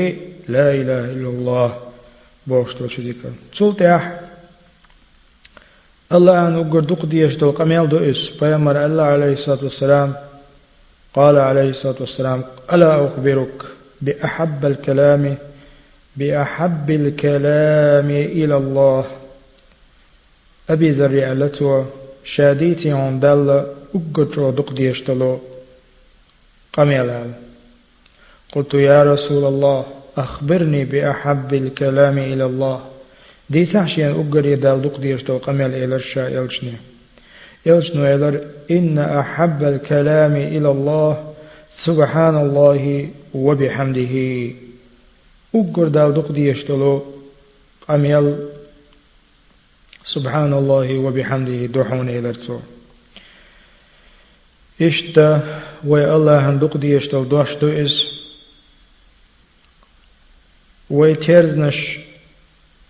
لا 0.49 0.69
إله 0.81 1.05
إلا 1.15 1.29
الله 1.29 1.69
بوشتو 2.47 2.85
ذكر. 2.85 3.33
تسلتح 3.53 4.21
الله 6.13 6.49
أن 6.49 6.55
أقر 6.61 6.81
دق 6.81 7.07
ديشتو 7.07 7.51
قميل 7.51 7.89
دويس. 7.89 8.21
فيمر 8.39 8.87
الله 8.87 9.03
عليه 9.03 9.33
الصلاة 9.33 9.65
والسلام. 9.65 10.15
قال 11.15 11.41
عليه 11.41 11.69
الصلاة 11.69 12.01
والسلام. 12.01 12.45
ألا 12.73 13.07
أخبرك 13.07 13.57
بأحب 14.01 14.67
الكلام 14.67 15.39
بأحب 16.17 16.91
الكلام 16.91 18.11
إلى 18.11 18.57
الله. 18.57 19.05
أبي 20.71 20.91
ذر 20.91 21.33
ألتو 21.33 21.85
شاديتي 22.25 22.91
عن 22.91 23.21
دل 23.21 23.49
أقترو 23.95 24.51
دق 24.51 24.73
ديشتلو. 24.73 25.41
قميلال 26.73 27.31
قلت 28.53 28.75
يا 28.75 28.99
رسول 29.13 29.45
الله 29.45 29.85
أخبرني 30.17 30.85
بأحب 30.85 31.55
الكلام 31.55 32.19
إلى 32.19 32.45
الله. 32.45 32.81
دي 33.51 33.67
تحشي 33.67 34.07
أن 34.07 34.13
أقر 34.21 34.47
يدال 34.47 34.83
دق 34.83 35.01
ديشتلو 35.01 35.39
قميل 35.39 35.75
إلى 35.75 35.97
الشاء 35.97 36.33
يلشني 36.33 36.73
يلشنو 37.67 38.07
إلر 38.15 38.41
إن 38.71 38.99
أحب 38.99 39.63
الكلام 39.63 40.37
إلى 40.37 40.71
الله 40.71 41.33
سبحان 41.85 42.37
الله 42.37 43.09
وبحمده. 43.35 44.15
أقر 45.55 45.89
دال 45.89 46.15
دق 46.15 46.33
ديشتلو 46.33 47.03
قميل 47.89 48.37
سبحان 50.15 50.53
الله 50.53 50.99
وبحمده 50.99 51.67
دحون 51.67 52.09
الرسول 52.09 52.61
إشتا 54.83 55.29
وي 55.85 56.05
الله 56.15 56.37
هندق 56.51 56.77
دي 56.77 56.97
إشتا 56.99 57.23
دوش 57.25 57.51
دو 57.61 57.69
إز 57.69 57.95
وي 60.91 61.15
تيرزنش 61.15 61.79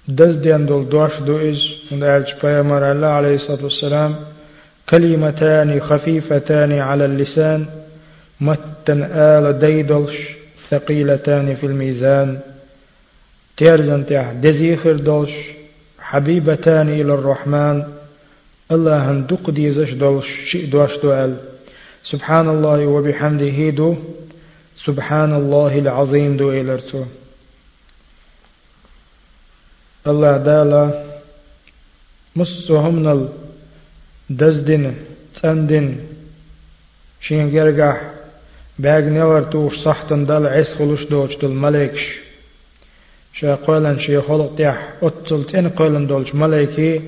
دز 0.08 0.34
دي 0.42 0.54
اندول 0.54 0.88
دوش 0.88 1.14
دو 1.26 1.38
إز 1.50 1.60
من 1.92 2.02
أعلج 2.02 2.30
بيامر 2.42 2.92
الله 2.92 3.06
عليه 3.18 3.34
الصلاة 3.34 3.64
والسلام 3.64 4.16
كلمتان 4.90 5.80
خفيفتان 5.80 6.72
على 6.72 7.04
اللسان 7.04 7.66
متن 8.40 9.02
آل 9.02 9.58
ديدلش 9.58 10.16
ثقيلتان 10.70 11.54
في 11.54 11.66
الميزان 11.66 12.40
تيرزن 13.56 14.06
تيح 14.06 14.32
دزيخر 14.32 14.96
دولش 14.96 15.34
حبيبتان 16.00 16.88
إلى 16.88 17.14
الرحمن 17.14 17.84
الله 18.70 19.10
هندق 19.10 19.50
دي 19.50 19.72
زش 19.72 19.90
دولش 19.90 20.26
شئ 20.50 20.66
دوش 20.66 20.96
دوال. 21.02 21.36
سبحان 22.04 22.48
الله 22.48 22.86
وبحمده 22.86 23.70
دو 23.70 23.96
سبحان 24.86 25.32
الله 25.34 25.78
العظيم 25.78 26.36
دو 26.36 26.52
إلرتو. 26.52 27.04
الله 30.06 30.36
دالا 30.38 31.04
مصهم 32.36 32.96
نل 33.06 33.28
دزدن 34.30 34.94
تندن 35.42 35.96
شين 37.20 37.50
جرجح 37.52 37.96
باغ 38.78 39.04
نور 39.08 39.42
توش 39.42 39.74
صحتن 39.84 40.24
دل 40.24 40.46
عيس 40.46 40.70
خلوش 40.78 41.04
دوش 41.04 41.36
دل 41.36 41.48
ملكش. 41.48 42.31
شا 43.34 43.54
قولن 43.54 43.98
شي 43.98 44.20
خلق 44.20 44.54
تيح 44.56 44.92
اتل 45.02 45.44
تين 45.44 45.68
قولن 45.68 46.06
دولش 46.06 46.34
ملكي 46.34 47.00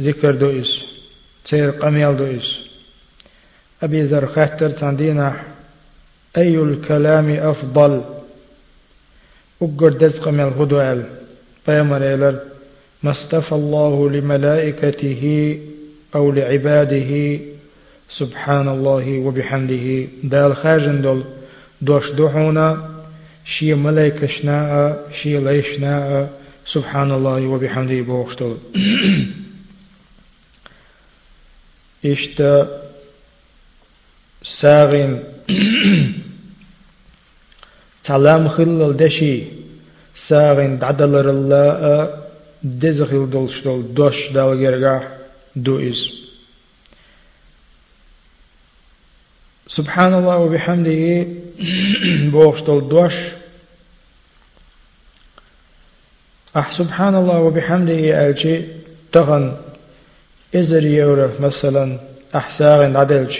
ذكر 0.00 0.34
دوئس 0.34 0.70
تير 1.50 1.70
قميل 1.70 2.16
دوئس 2.16 2.48
أبي 3.82 4.02
ذر 4.02 4.26
خاتر 4.26 4.70
تندينا 4.70 5.42
أي 6.38 6.56
الكلام 6.58 7.30
أفضل 7.30 8.04
أقر 9.62 9.92
دزق 9.92 10.28
من 10.28 10.40
الغدوال 10.40 11.04
بيامر 11.66 12.14
إلر 12.14 12.38
ما 13.02 13.10
استفى 13.10 13.52
الله 13.52 14.10
لملائكته 14.10 15.22
أو 16.14 16.30
لعباده 16.32 17.40
سبحان 18.18 18.68
الله 18.68 19.18
وبحمده 19.18 20.06
دال 20.24 20.56
خاجن 20.56 21.02
دول 21.02 21.24
دوش 21.82 22.10
دوحونا 22.10 22.91
شي 23.44 23.74
ملائكة 23.74 24.26
شناء 24.26 25.10
شي 25.22 25.38
ليشناء 25.38 26.42
سبحان 26.66 27.10
الله 27.10 27.46
وبحمده 27.46 28.00
بوخشتل 28.00 28.56
إشت 32.12 32.42
ساغين 34.60 35.24
تلام 38.04 38.48
خلل 38.48 38.96
دشي 38.96 39.44
ساغين 40.28 40.78
دعدلر 40.78 41.30
الله 41.30 42.22
دزغل 42.62 43.30
دولشتل 43.30 43.94
دوش 43.94 44.28
دالغرغا 44.34 45.02
دو 45.56 45.78
إز 45.78 46.22
سبحان 49.68 50.14
الله 50.14 50.36
وبحمده 50.36 51.41
بوغشتل 52.32 52.88
دوش. 52.88 53.12
أح 56.56 56.78
سبحان 56.78 57.14
الله 57.14 57.38
وبحمده 57.38 58.26
ألجي 58.26 58.66
تغن 59.12 59.56
إزر 60.54 60.84
يورا 60.86 61.30
مثلا 61.40 62.00
أح 62.34 62.58
ساغن 62.58 62.96
عدلج. 62.96 63.34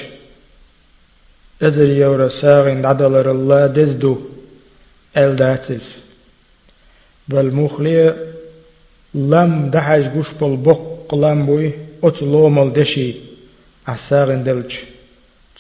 إزر 1.63 1.91
يورا 1.91 2.29
ساغن 2.29 2.87
عدلر 2.87 3.31
الله 3.31 3.67
دزدو 3.67 4.15
الداتف 5.17 5.87
بل 7.29 7.55
مخلي 7.55 8.17
لم 9.15 9.71
دحج 9.71 10.05
قش 10.19 10.31
بالبق 10.41 11.15
لم 11.15 11.47
بوي 11.47 11.73
أتلوم 12.05 12.59
الدشي 12.63 13.15
أح 13.89 14.11
ساغن 14.11 14.45
دلج. 14.45 14.73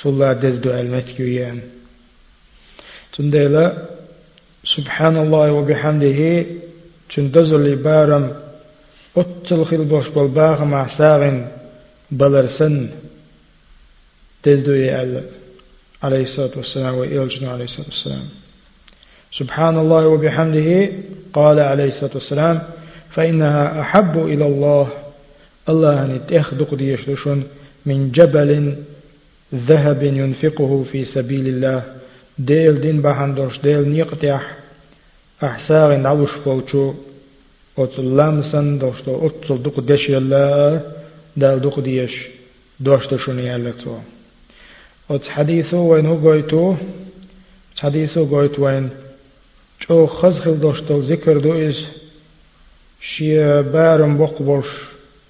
تلا 0.02 0.32
دزدو 0.32 0.71
المتكيان 0.71 1.61
تندلا 3.16 3.66
سبحان 4.76 5.16
الله 5.16 5.52
وبحمده 5.52 6.47
تندزل 7.14 7.76
بارم 7.76 8.33
أتل 9.16 9.64
خل 9.64 9.85
بوش 9.85 10.09
بالباغ 10.09 10.64
مع 10.64 10.99
ساغن 10.99 11.49
بلرسن 12.11 12.88
دزدو 14.45 14.73
عليه 16.02 16.23
الصلاة 16.23 16.50
والسلام 16.57 16.95
وإلجنا 16.95 17.52
عليه 17.52 17.64
الصلاة 17.64 17.87
والسلام 17.87 18.26
سبحان 19.33 19.78
الله 19.78 20.07
وبحمده 20.07 20.88
قال 21.33 21.61
عليه 21.61 21.88
الصلاة 21.88 22.14
والسلام 22.14 22.62
فإنها 23.11 23.81
أحب 23.81 24.27
إلى 24.27 24.46
الله 24.46 24.88
الله 25.68 26.05
أن 26.05 26.20
تأخذ 26.29 26.77
ديشلشون 26.77 27.44
من 27.87 28.11
جبل 28.12 28.77
ذهب 29.55 30.03
ينفقه 30.03 30.85
في 30.92 31.05
سبيل 31.05 31.48
الله 31.48 32.01
ديل 32.38 32.81
دين 32.81 33.03
بحندوش 33.03 33.61
ديل 33.61 33.88
نيقتيح 33.88 34.57
أحساغ 35.45 35.97
نعوش 35.97 36.31
بولشو 36.45 36.95
أتلام 37.79 38.42
سن 38.42 38.79
دوشتو 38.79 39.27
أتل 39.27 39.62
دوق 39.62 39.81
دش 39.81 40.09
يلا 40.09 40.81
دال 41.37 41.61
دوق 41.61 41.81
ديش 41.81 42.14
دوشتو 42.81 43.16
شوني 43.16 43.47
يلتو. 43.47 43.99
أت 45.11 45.25
حديثو 45.25 45.77
وين 45.77 46.07
هو 46.07 46.16
قويتو؟ 46.16 46.75
حديثو 47.81 48.25
قويت 48.25 48.59
وين؟ 48.59 48.90
شو 49.81 50.07
خزخل 50.07 50.61
دوشتو 50.61 50.99
ذكر 50.99 51.38
دو 51.38 51.53
إز 51.68 51.79
شي 53.01 53.62
بارم 53.62 54.18
بقبوش 54.18 54.66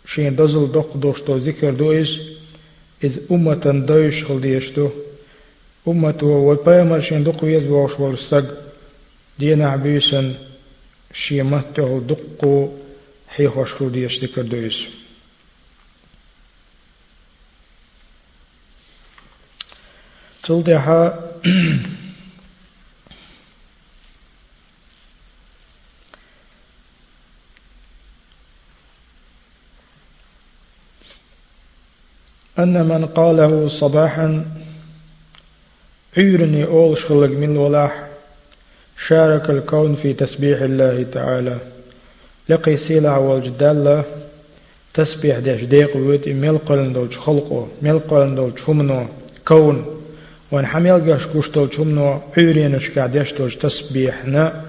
شي 0.07 0.31
دزل 0.31 0.73
دوق 0.73 0.97
دوشتو 0.97 1.37
ذكر 1.37 1.71
دو 1.71 1.93
إز 1.93 2.11
إذ 3.05 3.19
أمة 3.31 3.65
دوش 3.89 4.25
خل 4.25 4.41
ديشتو. 4.41 4.89
أمة 5.89 6.19
والبيامر 6.23 7.01
شين 7.01 7.25
دقو 7.25 7.47
يزبوش 7.47 8.01
والسق 8.01 8.47
دينا 9.39 9.71
عبيسن 9.71 10.35
شي 11.15 11.43
مته 11.43 12.01
دقو 12.01 12.69
حيخوش 13.29 13.73
خل 13.73 13.93
ديشتكر 13.93 14.43
دويس 14.43 14.79
تلدها 20.43 21.19
أن 32.59 32.89
من 32.89 33.07
قاله 33.07 33.69
صباحا 33.81 34.45
عيرني 36.19 36.65
أول 36.65 36.99
شغلق 36.99 37.31
من 37.31 37.53
الولاح 37.53 38.07
شارك 39.09 39.51
الكون 39.51 39.95
في 39.95 40.13
تسبيح 40.13 40.61
الله 40.61 41.03
تعالى 41.03 41.59
لقي 42.49 42.77
سيلع 42.77 43.19
والجدالة 43.19 44.05
تسبيح 44.95 45.39
ديش 45.39 45.65
ديق 45.65 45.97
ويت 45.97 46.29
ملقلن 46.29 46.93
دولش 46.93 47.17
خلقه 47.17 47.69
ملقلن 47.83 48.35
دولش 48.35 48.61
همنو 48.69 49.07
كون 49.49 49.87
وان 50.53 50.67
حميل 50.67 51.13
قاش 51.13 51.27
كوش 51.27 51.51
دولش 51.51 51.81
همنو 51.81 52.21
عيرينش 52.39 52.91
قاعدش 52.91 53.33
دولش 53.33 53.55
تسبيحنا 53.57 54.65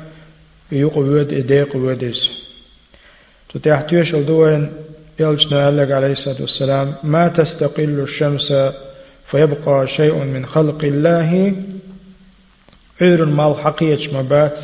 يقويت 0.71 1.33
ديق 1.33 1.75
ويدس 1.75 2.29
تتحتيش 3.53 4.15
الدوين 4.15 4.71
يلجنا 5.19 5.71
لك 5.71 5.91
عليه 5.91 6.11
الصلاة 6.11 6.41
والسلام 6.41 6.95
ما 7.03 7.27
تستقل 7.27 7.99
الشمس 7.99 8.53
فيبقى 9.33 9.87
شيء 9.87 10.13
من 10.13 10.45
خلق 10.45 10.83
الله. 10.83 11.55
عير 13.01 13.25
مال 13.25 13.55
حقيقة 13.63 14.17
مبات 14.17 14.59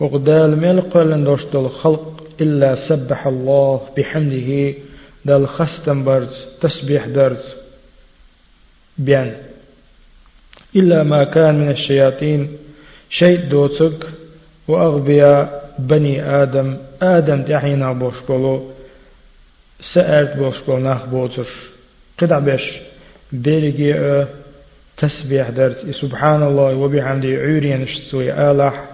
وقدال 0.00 0.60
ملق 0.60 0.96
لندوش 0.96 1.44
دل 1.44 1.68
خلق 1.68 2.26
إلا 2.40 2.88
سبح 2.88 3.26
الله 3.26 3.80
بحمده. 3.96 4.74
دل 5.24 5.46
خستن 5.46 6.04
برز 6.04 6.46
تسبيح 6.60 7.06
درز 7.06 7.44
بيان. 8.98 9.36
إلا 10.76 11.02
ما 11.02 11.24
كان 11.24 11.54
من 11.60 11.70
الشياطين. 11.70 12.56
شيء 13.10 13.48
دوتك. 13.48 14.06
وأغبياء 14.68 15.74
بني 15.78 16.42
آدم. 16.42 16.76
آدم 17.02 17.42
تحينا 17.42 17.92
بوش 17.92 18.14
بولو. 18.28 18.70
سألت 19.94 20.36
بوشكو 20.36 20.78
ناخ 20.78 21.06
بوتر. 21.06 21.46
قدع 22.18 22.38
بيش. 22.38 22.87
بيلجي 23.32 24.24
تسبيح 24.96 25.50
درت. 25.50 25.90
سبحان 25.90 26.42
الله 26.42 26.74
وبحمده 26.74 27.28
عوريان 27.28 27.86
شتوي 27.86 28.32
آلح 28.50 28.84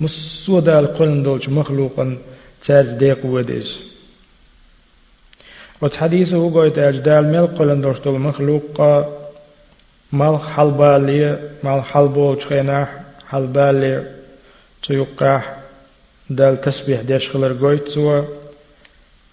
مسودا 0.00 0.78
القلن 0.78 1.22
دولش 1.22 1.48
مخلوقا 1.48 2.18
تاز 2.66 2.88
ديق 2.98 3.26
وديز 3.26 3.78
وتحديثه 5.82 6.52
قويت 6.54 6.78
أجدال 6.78 7.32
مل 7.32 7.46
قلن 7.46 7.80
دولش 7.80 7.98
دول 7.98 8.20
مخلوق 8.20 8.80
مال 10.12 10.40
حلبالي 10.40 11.50
مال 11.64 11.82
حلبو 11.84 12.36
خيناح 12.36 12.88
حلبالي 13.28 14.06
تيقاح 14.82 15.56
دال 16.30 16.60
تسبيح 16.60 17.00
ديش 17.00 17.28
خلر 17.30 17.52
قويت 17.60 17.88
سوا. 17.88 18.22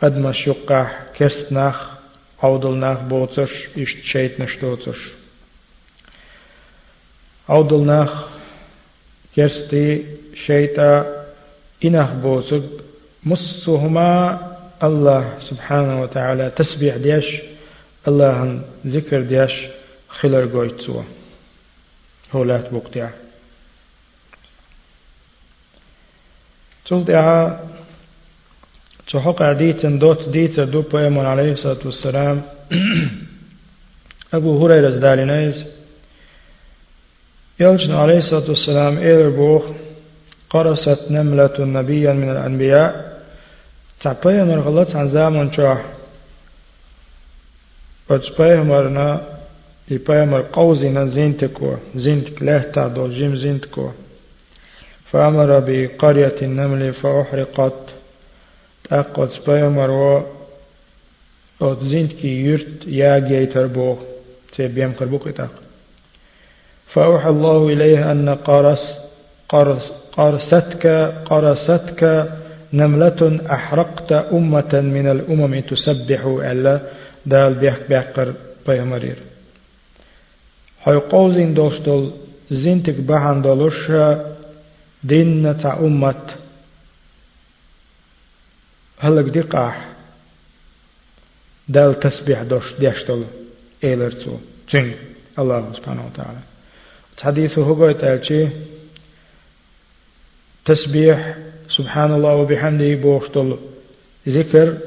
أدما 0.03 0.31
شقاح 0.31 1.03
كرستناخ 1.17 1.98
عودلناخ 2.43 2.99
بوتش 2.99 3.49
إشت 3.77 4.03
شيت 4.03 4.41
نشتوتش 4.41 4.97
عودلناخ 7.49 8.27
كرستي 9.35 10.05
شيتا 10.45 11.23
إناخ 11.85 12.11
بوتك 12.11 12.63
مصهما 13.23 14.39
الله 14.83 15.39
سبحانه 15.39 16.01
وتعالى 16.01 16.49
تسبيح 16.49 16.95
ديش 16.95 17.25
الله 18.07 18.61
ذكر 18.87 19.21
ديش 19.21 19.51
خلر 20.09 20.45
قويتسوا 20.51 21.03
هولات 29.15 29.35
بوقتها 29.35 29.35
تلتها 29.35 29.35
تحق 29.35 29.41
عديتن 29.41 29.99
دوت 29.99 30.29
ديتر 30.29 30.63
دو 30.63 30.81
بيمون 30.81 31.25
عليه 31.25 31.51
الصلاة 31.51 31.85
والسلام 31.85 32.41
أبو 34.33 34.65
هريرة 34.65 34.89
زدالينيز 34.89 35.65
يلجن 37.59 37.93
عليه 37.93 38.17
الصلاة 38.17 38.49
والسلام 38.49 38.97
إير 38.97 39.29
بوخ 39.29 39.63
قرصت 40.49 41.11
نملة 41.11 41.55
نبيا 41.59 42.13
من 42.13 42.31
الأنبياء 42.31 43.19
تعبيا 44.01 44.43
مرغلت 44.43 44.95
عن 44.95 45.07
زامن 45.09 45.51
شاح 45.53 45.85
وتبايا 48.09 48.63
مرنا 48.63 49.21
يبايا 49.91 50.25
مر 50.25 50.41
قوزنا 50.41 51.05
زينتكو 51.05 51.75
زينتك 51.95 52.43
لهتا 52.43 52.87
دو 52.87 53.07
جيم 53.07 53.35
زينتكو 53.35 53.89
فأمر 55.11 55.59
بقرية 55.59 56.35
النمل 56.41 56.93
فأحرقت 56.93 57.79
تأقت 58.89 59.47
بايا 59.47 59.69
مروا 59.69 60.21
أو 61.61 61.75
زينتكي 61.81 62.27
يرت 62.27 62.87
يا 62.87 63.19
جيتر 63.19 63.67
بوخ 63.67 63.97
تبيم 64.57 64.91
قربوك 64.93 65.29
تاق 65.29 65.51
فأوحى 66.93 67.29
الله 67.29 67.67
إليه 67.73 68.11
أن 68.11 68.29
قرس 68.29 68.83
قرس 69.49 69.91
قرستك 70.11 70.85
قرستك 71.25 72.01
نملة 72.73 73.21
أحرقت 73.51 74.11
أمة 74.11 74.73
من 74.73 75.11
الأمم 75.11 75.59
تسبح 75.59 76.21
ألا 76.25 76.81
دال 77.25 77.53
بيحك 77.59 77.89
بيحقر 77.89 78.33
هاي 80.83 80.95
قوزين 80.97 81.53
دوستول 81.53 82.11
زينتك 82.51 82.97
بحان 83.07 83.41
دولوش 83.41 83.91
دين 85.03 85.55
هلك 88.99 89.25
دقاح. 89.37 89.89
دال 91.67 91.99
تسبيح 91.99 92.43
دوش 92.43 92.73
ديشتول 92.79 93.23
إيلرتو. 93.83 94.37
جن. 94.73 94.93
الله 95.39 95.73
سبحانه 95.73 96.05
وتعالى. 96.05 96.39
حديثه 97.21 97.61
هو 97.61 97.73
قلت 97.73 98.01
تسبيح 100.65 101.37
سبحان 101.77 102.13
الله 102.13 102.33
وبحمده 102.35 102.95
بوشتل 102.95 103.57
ذكر 104.27 104.77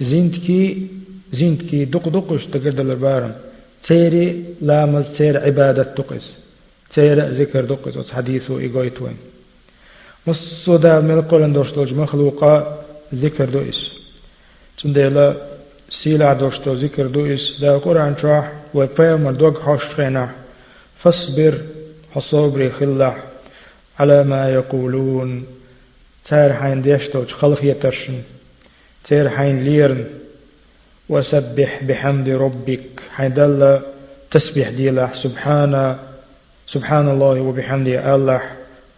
زينتكي 0.00 0.86
زينتكي 1.32 1.84
دق 1.84 2.08
دقش 2.08 2.44
تقدر 2.44 2.82
البارم 2.82 3.34
تيري 3.86 4.44
لامز 4.60 5.06
تير 5.16 5.34
عبادة 5.46 5.82
تقس. 5.82 6.36
تير 6.94 7.28
ذكر 7.28 7.64
دقس. 7.64 8.10
حديثه 8.12 8.58
إيقويت 8.58 9.02
وين. 9.02 9.16
مصودا 10.26 11.00
من 11.00 11.18
القرآن 11.18 11.52
دوشتوج 11.52 11.92
مخلوقا 11.92 12.85
ذكر 13.14 13.44
دوئس 13.44 13.90
تنديلا 14.82 15.36
سيلا 15.90 16.32
دوشتو 16.32 16.72
ذكر 16.74 17.06
دوئس 17.06 17.60
دا 17.60 17.74
القرآن 17.74 18.14
شاح 18.22 18.52
وبيامر 18.74 19.32
دوغ 19.32 19.62
حوش 19.62 19.84
خينا 19.96 20.30
فاصبر 21.02 21.54
حصوبري 22.12 22.70
خلح 22.70 23.24
على 23.98 24.24
ما 24.24 24.50
يقولون 24.50 25.46
تار 26.28 26.52
حين 26.52 26.82
ديشتوج 26.82 27.28
خلق 27.30 27.64
يترشن 27.64 28.18
تار 29.08 29.28
حين 29.28 29.64
ليرن 29.64 30.04
وسبح 31.08 31.84
بحمد 31.84 32.28
ربك 32.28 32.86
حين 33.14 33.34
دل 33.34 33.80
تسبح 34.30 34.68
ديلا 34.68 35.10
سبحان 35.22 35.96
سبحان 36.66 37.08
الله 37.08 37.40
وبحمده 37.40 38.14
الله 38.14 38.42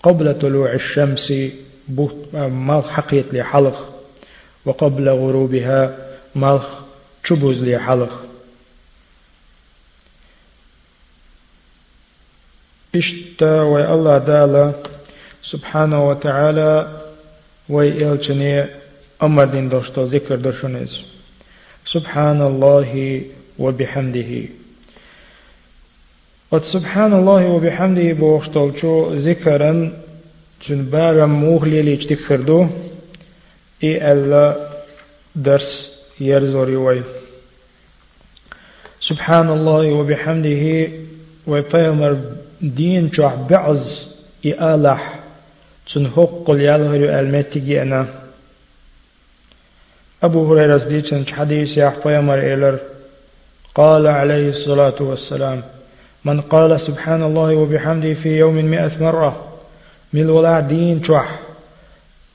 قبل 0.02 0.38
طلوع 0.38 0.72
الشمس 0.72 1.32
مال 2.34 2.84
حقيت 2.84 3.34
لي 3.34 3.44
حلق 3.44 3.97
وقبل 4.68 5.08
غروبها 5.08 5.80
مال 6.34 6.60
تشبوز 7.24 7.62
لي 7.62 7.78
حلق 7.78 8.12
اشتا 12.94 13.62
وي 13.62 13.82
الله 13.94 14.18
دالا 14.18 14.72
سبحانه 15.52 16.08
وتعالى 16.08 16.72
وي 17.68 17.88
إلچني 18.00 18.66
أمر 19.22 19.44
دين 19.44 19.68
دوشتو 19.68 20.02
ذكر 20.02 20.36
دوشنز 20.36 20.92
سبحان 21.94 22.40
الله 22.42 23.22
وبحمده 23.58 24.32
قد 26.52 26.62
سبحان 26.74 27.12
الله 27.12 27.42
وبحمده 27.54 28.12
بوختل 28.12 28.72
شو 28.80 29.14
ذكرا 29.14 29.72
چون 30.60 30.80
بارم 30.92 31.30
موغلي 31.30 31.82
ليش 31.82 32.06
تكردو 32.06 32.66
اي 33.84 34.12
ألا 34.12 34.56
درس 35.36 35.70
يرزوري 36.20 36.76
وي 36.76 37.02
سبحان 39.00 39.48
الله 39.50 39.92
وبحمده 39.98 40.64
ويبيمر 41.46 42.20
دين 42.60 43.12
شو 43.12 43.28
بعز 43.50 43.84
اي 44.44 44.74
آلح 44.74 45.02
چون 45.94 46.10
حق 46.16 46.46
يالهر 46.50 47.02
المتجي 47.20 47.82
أنا. 47.82 48.06
أبو 50.22 50.52
هريرة 50.52 50.84
ديتن 50.88 51.26
حديث 51.26 51.76
يا 51.78 51.92
بيمر 52.04 52.38
إلر 52.54 52.78
قال 53.74 54.06
عليه 54.06 54.48
الصلاة 54.48 55.02
والسلام 55.02 55.62
من 56.24 56.40
قال 56.40 56.80
سبحان 56.80 57.22
الله 57.22 57.54
وبحمده 57.54 58.14
في 58.14 58.28
يوم 58.28 58.54
مئة 58.54 59.02
مرة 59.02 59.32
من 60.12 60.30
ولا 60.30 60.60
دين 60.60 61.04
شح 61.04 61.38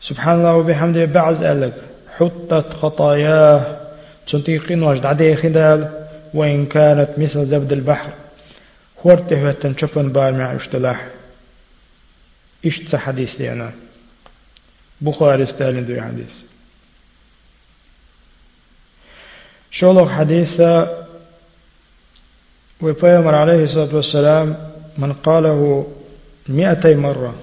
سبحان 0.10 0.36
الله 0.39 0.56
وبحمده 0.56 1.06
بعز 1.06 1.44
ألك 1.44 1.74
حطت 2.18 2.74
خطاياه 2.74 3.78
تنطيقين 4.32 4.84
وجد 4.84 5.06
عدي 5.06 5.36
خدال 5.36 5.80
وإن 6.34 6.66
كانت 6.66 7.10
مثل 7.18 7.46
زبد 7.46 7.72
البحر 7.74 8.10
خورته 8.98 9.44
وتنشفن 9.44 10.12
بار 10.12 10.32
مع 10.32 10.56
اشتلاح 10.56 11.08
اشت 12.66 12.96
حديث 12.96 13.42
لنا 13.42 13.72
بخاري 15.02 15.44
استالين 15.44 15.86
دو 15.86 16.02
حديث 16.02 16.34
شولوك 19.72 20.10
حديثة 20.10 20.98
وبيامر 22.82 23.36
عليه 23.36 23.63
الصلاة 23.63 23.96
والسلام 23.96 24.58
من 24.98 25.13
قاله 25.13 25.88
مئتي 26.50 26.96
مرة 26.96 27.36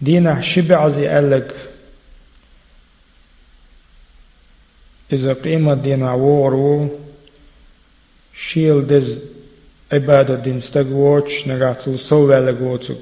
دينا 0.00 0.42
شبع 0.54 0.88
زي 0.88 1.18
ألق 1.18 1.54
إذا 5.12 5.32
قيمة 5.32 5.74
دينا 5.74 6.12
وورو 6.12 6.88
شيل 8.52 8.86
دز 8.86 9.18
عبادة 9.92 10.34
دين 10.34 10.58
استقوش 10.58 11.46
نغاتل 11.46 11.98
سوى 11.98 12.32
لقوتك 12.32 12.96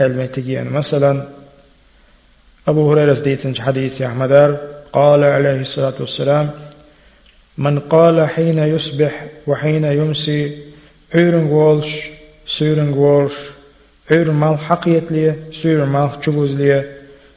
المتجين 0.00 0.64
مثلا 0.64 1.28
أبو 2.68 2.92
هريرة 2.92 3.20
ديتنج 3.20 3.60
حديث 3.60 4.02
أحمد 4.02 4.32
قال 4.92 5.24
عليه 5.24 5.60
الصلاة 5.60 5.94
والسلام 6.00 6.50
من 7.58 7.78
قال 7.78 8.28
حين 8.28 8.58
يصبح 8.58 9.26
وحين 9.46 9.84
يمسي 9.84 10.58
عيرن 11.14 11.48
غولش 11.48 11.92
سيرن 12.58 12.94
غولش 12.94 13.32
عير 14.16 14.30
مال 14.30 14.58
حقيت 14.58 15.12
لي 15.12 15.34
سير 15.62 15.84
مال 15.84 16.10
شبوز 16.26 16.50
لي 16.50 16.84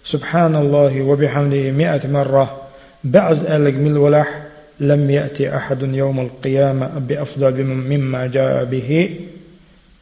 سبحان 0.04 0.56
الله 0.56 1.02
وبحمده 1.02 1.72
مئة 1.72 2.08
مرة. 2.08 2.67
ألق 3.06 3.74
من 3.74 3.92
الولح 3.92 4.44
لم 4.80 5.10
يأتي 5.10 5.56
أحد 5.56 5.82
يوم 5.82 6.20
القيامة 6.20 7.00
بأفضل 7.00 7.64
مما 7.64 8.28
جاء 8.28 8.66
به 8.66 9.20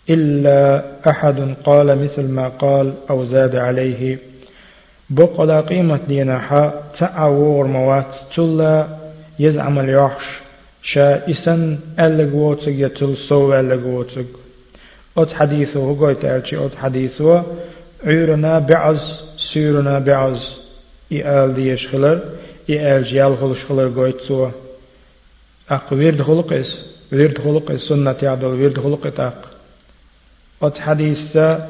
إلا 0.10 0.86
أحد 1.10 1.56
قال 1.64 2.04
مثل 2.04 2.24
ما 2.24 2.48
قال 2.48 2.94
أو 3.10 3.24
زاد 3.24 3.56
عليه. 3.56 4.18
بقلا 5.10 5.62
قيمة 5.62 6.00
دينا 6.08 6.40
حا 6.40 6.74
تعور 7.00 7.68
موات 7.68 8.16
تلا 8.36 8.88
يزعم 9.40 9.80
اليحش 9.80 10.26
شا 10.84 11.30
إسن 11.30 11.78
ألق 12.00 12.36
ووتسق 12.36 12.70
يتل 12.70 13.18
سو 13.18 13.54
ألق 13.54 13.88
ووتسق 13.88 14.26
أت 15.18 15.34
حديثه 15.34 16.00
قلت 16.00 16.26
ألشي 16.26 16.66
أت 16.66 16.76
حديثه. 16.76 17.44
عيرنا 18.06 18.60
بعز 18.60 19.02
سيرنا 19.54 20.00
بعز. 20.00 20.42
إيال 21.12 21.54
ديش 21.54 21.88
خلر 21.88 22.20
إيال 22.70 23.04
جيال 23.04 23.38
خلش 23.38 23.66
خلر 23.66 23.88
قلت 23.90 24.22
سوا 24.22 24.52
أق 25.70 25.94
ويرد 25.94 26.22
خلق 26.22 26.54
إس 26.54 26.80
ويرد 27.14 27.38
خلق 27.38 27.72
إس 27.72 27.80
سنة 27.80 28.16
يعدل 28.24 28.46
ويرد 28.46 28.80
خلق 28.80 29.08
إتاق 29.08 29.50
أت 30.62 30.78
حديثة 30.78 31.68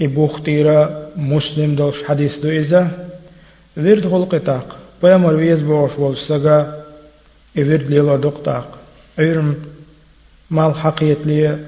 إبوختيرا 0.00 1.08
مسلم 1.16 1.74
دوش 1.74 2.04
حديث 2.04 2.38
دو 2.38 2.48
إذا 2.48 3.08
ويرد 3.76 4.08
خلق 4.08 4.34
إتاق 4.34 4.76
بيامر 5.02 5.34
ويز 5.34 5.62
بوش 5.62 5.98
والسقا 5.98 6.84
إفرد 7.58 7.82
لي 7.90 8.00
الله 8.00 8.16
دقتاق 8.16 8.78
عيرم 9.18 9.56
مال 10.50 10.74
حقيت 10.74 11.26
لي 11.26 11.58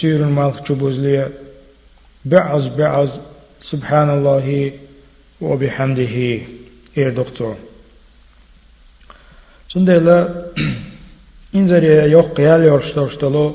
سير 0.00 0.16
المالك 0.16 0.72
جبوزلية 0.72 1.28
بعز 2.24 2.66
بعز 2.68 3.10
سبحان 3.70 4.10
الله 4.10 4.72
وبحمده 5.40 6.38
دكتور 6.96 7.56
سندلا 9.68 10.46
إنزل 11.54 11.84
يوق 11.84 12.40
يالي 12.40 12.70
ورشترشتلو 12.70 13.54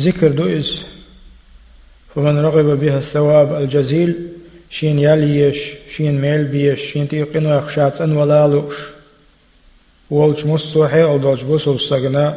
ذكر 0.00 0.28
دوئس 0.28 0.84
فمن 2.14 2.38
رغب 2.38 2.80
بها 2.80 2.98
الثواب 2.98 3.62
الجزيل 3.62 4.28
شين 4.70 4.98
ياليش 4.98 5.58
شين 5.96 6.20
ميل 6.20 6.44
بيش 6.44 6.80
شين 6.92 7.08
تيقن 7.08 7.46
ويخشات 7.46 8.00
أن 8.00 8.16
ولا 8.16 8.46
لوش 8.46 8.76
وولش 10.10 10.44
أو 11.04 11.18
دوش 11.18 11.42
بوسو 11.42 11.74
السجنة 11.74 12.34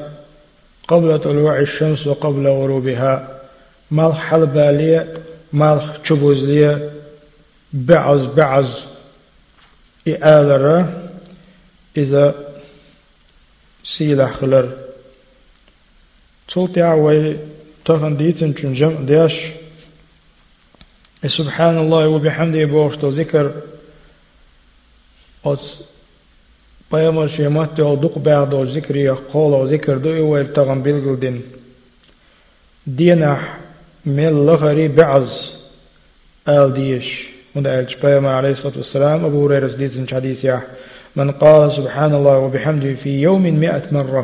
قبل 0.88 1.20
طلوع 1.20 1.60
الشمس 1.60 2.08
وقبل 2.08 2.48
غروبها 2.48 3.40
مال 3.92 4.16
حلبالية 4.16 5.14
مال 5.54 5.82
لي 6.44 6.90
بعز 7.74 8.26
بعز 8.26 8.93
إعالرة 10.08 11.10
إذا 11.98 12.36
سيلا 13.98 14.28
خلر 14.28 14.78
تولتي 16.48 16.82
عوي 16.82 17.38
تغن 17.86 18.18
ديتن 18.18 18.74
جمع 18.74 19.02
دياش 19.02 19.36
سبحان 21.28 21.78
الله 21.78 22.08
وبحمده 22.08 22.66
بوشتو 22.66 23.10
ذكر 23.10 23.62
أس 25.46 25.84
Peygamber 26.94 27.30
şemat 27.38 27.78
de 27.78 27.84
olduk 27.84 28.26
bağda 28.26 28.56
o 28.56 28.66
zikri 28.66 29.02
yaqol 29.02 29.54
o 29.54 29.68
zikr 29.68 30.04
do 30.04 30.10
o 30.30 30.38
ertagam 30.38 30.86
bilgildin. 30.86 31.46
Diyana 32.98 33.40
mel 34.06 34.36
lagari 34.48 34.98
ba'z 34.98 35.30
al 36.46 36.76
Munda 37.54 37.70
elç 37.80 37.92
Peygamber 38.02 38.34
aleyhissalatu 38.42 38.80
vesselam 38.80 39.26
Ebu 39.26 39.38
Hureyre 39.44 39.80
dizin 39.80 40.06
hadis 40.06 40.44
ya. 40.44 40.58
من 41.20 41.32
قال 41.44 41.64
سبحان 41.80 42.12
الله 42.20 42.38
وبحمده 42.46 42.94
في 43.04 43.12
يوم 43.28 43.44
مئة 43.64 43.86
مرة 43.98 44.24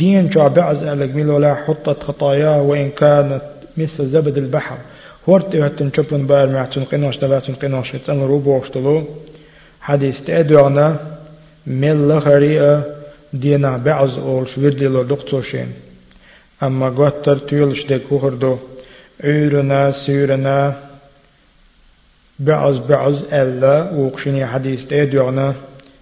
دين 0.00 0.24
بعز 0.56 0.80
ألق 0.92 1.10
ميل 1.18 1.28
ولا 1.36 1.52
حطت 1.64 1.98
خطاياه 2.06 2.58
وإن 2.68 2.88
كانت 3.02 3.42
مثل 3.80 4.06
زبد 4.14 4.36
البحر. 4.44 4.78
هورت 5.28 5.54
يهتن 5.54 5.88
شبن 5.96 6.22
بار 6.30 6.46
معتن 6.56 6.84
قنوش 6.90 7.16
دلاتن 7.22 7.54
قنوش 7.62 7.94
يتسن 7.94 8.20
روبو 8.32 8.50
وشتلو 8.58 8.96
حديث 9.80 10.16
تأدوغنا 10.26 10.86
مل 11.66 12.20
خريئة 12.26 12.84
دينا 13.32 13.76
بعض 13.76 14.08
أول 14.18 14.48
شويردي 14.48 14.86
لو 14.86 15.02
دكتورشين 15.02 15.68
أما 16.62 16.88
قوتر 16.88 17.36
تيولش 17.48 17.80
دي 17.88 17.98
كوخردو 17.98 18.56
عيرنا 19.24 19.90
سيرنا 19.90 20.56
بعض 22.42 22.86
بعض 22.86 23.12
ألا 23.32 23.90
وقشني 23.90 24.46
حديث 24.46 24.88
تيديونا 24.88 25.54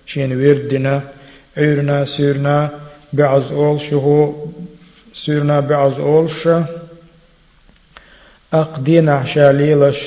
شين 0.07 0.33
ويردنا 0.37 1.03
عيرنا 1.57 2.05
سيرنا 2.05 2.71
بعض 3.13 3.43
أول 3.53 4.35
سيرنا 5.25 5.61
بعض 5.61 6.01
أول 6.01 6.31
أقدينا 8.53 9.25
شاليلش 9.35 10.01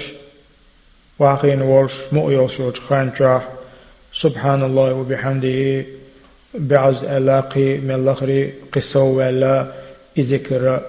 واقين 1.20 1.62
ولش 1.62 1.94
مؤيوش 2.12 2.60
وتخانشا 2.60 3.42
سبحان 4.22 4.64
الله 4.64 4.94
وبحمده 4.94 5.86
بعز 6.54 7.04
ألاقي 7.04 7.78
من 7.78 7.92
الأخر 7.92 8.50
قصة 8.74 9.04
ولا 9.04 9.68
إذكر 10.18 10.82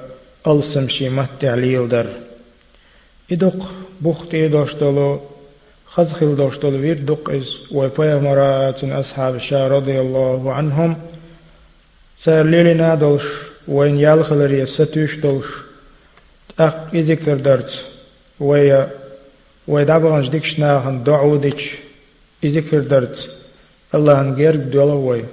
ألسم 0.46 0.88
شيمة 0.88 1.28
تعليل 1.40 1.88
در. 1.88 2.07
إدق 3.33 3.70
بخت 4.00 4.35
إدوشتلو 4.35 5.34
خزخل 5.94 6.37
دوشتلو 6.37 6.78
ويردق 6.78 7.30
إز 7.30 7.48
وفيغمرات 7.72 8.85
أصحاب 8.85 9.35
الشاه 9.35 9.68
رضي 9.68 10.00
الله 10.00 10.52
عنهم 10.52 10.96
سار 12.24 12.44
ليلنا 12.46 12.94
دوش 12.94 13.22
وين 13.68 13.96
يالخل 13.96 14.40
ريستوش 14.46 15.14
دوش 15.16 15.46
أق 16.61 16.88
إذكر 16.94 17.37
درت 17.37 17.72
ويا 18.40 18.90
ويدعبغنش 19.68 20.28
ديكش 20.28 20.59
ناهن 20.59 21.02
دعو 21.04 21.37
ديكش 21.37 21.64
إذكر 22.44 22.80
درت 22.80 23.16
الله 23.94 24.20
هنجرق 24.20 24.64
دولوي 24.74 25.24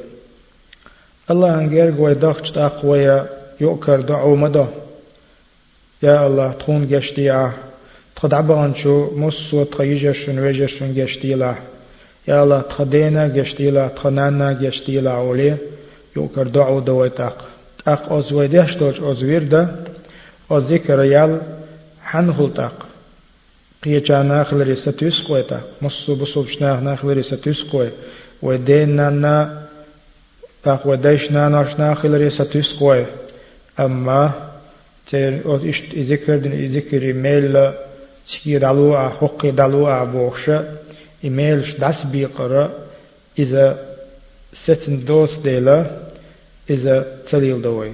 الله 1.32 1.60
هنجرق 1.60 2.00
ويدخش 2.00 2.52
تقويا 2.52 3.30
يؤكر 3.62 4.02
دعو 4.02 4.36
مدى 4.36 4.66
يا 6.04 6.28
الله 6.28 6.52
تخون 6.52 6.88
جشتي 6.88 7.52
تخدعبغن 8.22 8.74
شو 8.74 9.18
مص 9.18 9.54
وتخيجشن 9.54 10.40
ويجشن 10.40 10.94
جشتي 10.94 11.34
له 11.34 11.56
يا 12.28 12.44
الله 12.44 12.62
تخدينا 12.62 13.28
جشتي 13.28 13.70
له 13.72 13.88
تخنانا 13.88 14.54
جشتي 14.54 15.02
له 15.02 15.12
أولي 15.12 15.58
يؤكر 16.16 16.48
دعو 16.48 16.80
دوي 16.80 17.10
تاق. 17.10 17.38
تاق 17.86 18.14
أزوي 18.14 18.48
دهشتوش 18.48 19.02
أزوير 19.02 19.44
ده 19.44 19.76
أذكر 20.52 21.04
يال 21.04 21.42
حنخل 22.04 22.54
تاق. 22.54 22.78
قيجا 23.84 24.24
ناخلري 24.24 24.76
ستيسقوي 24.76 25.44
تا 25.44 25.62
مصو 25.82 26.16
بصو 26.16 26.42
بشناخ 26.44 26.80
ناخلري 26.80 27.24
ستيسقوي 27.24 27.90
ودين 28.42 28.90
نانا 28.90 29.68
تاق 30.64 30.88
وديش 30.88 31.32
نانا 31.32 31.74
شناخلري 31.74 32.30
ستيسقوي 32.30 33.06
أما 33.80 34.34
تير 35.10 35.46
أوت 35.46 35.66
إشت 35.66 35.94
إذكر 35.94 36.38
دين 36.38 36.52
إذكر 36.52 37.14
ميل 37.14 37.74
تشكي 38.28 38.58
دلوع 38.58 39.10
حقي 39.10 39.52
دلوع 39.52 40.04
بوخشة 40.04 40.66
إيميلش 41.24 41.72
داس 41.72 42.06
بيقرأ 42.12 42.72
إذا 43.40 43.96
ستن 44.64 45.06
دوس 45.06 45.40
ديلا 45.44 45.86
إذا 46.70 47.06
تليل 47.32 47.62
دوي 47.62 47.92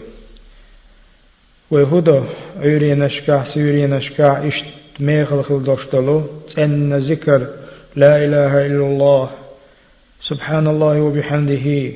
ويهودا 1.71 2.23
عيري 2.59 2.93
نشكا 2.93 3.43
سيري 3.53 3.87
نشكا 3.87 4.47
إشت 4.47 4.65
ميخل 4.99 5.43
خل 5.43 5.63
دوشتلو 5.63 6.23
أن 6.57 6.97
ذكر 6.97 7.47
لا 7.95 8.25
إله 8.25 8.65
إلا 8.65 8.85
الله 8.85 9.29
سبحان 10.21 10.67
الله 10.67 11.01
وبحمده 11.01 11.91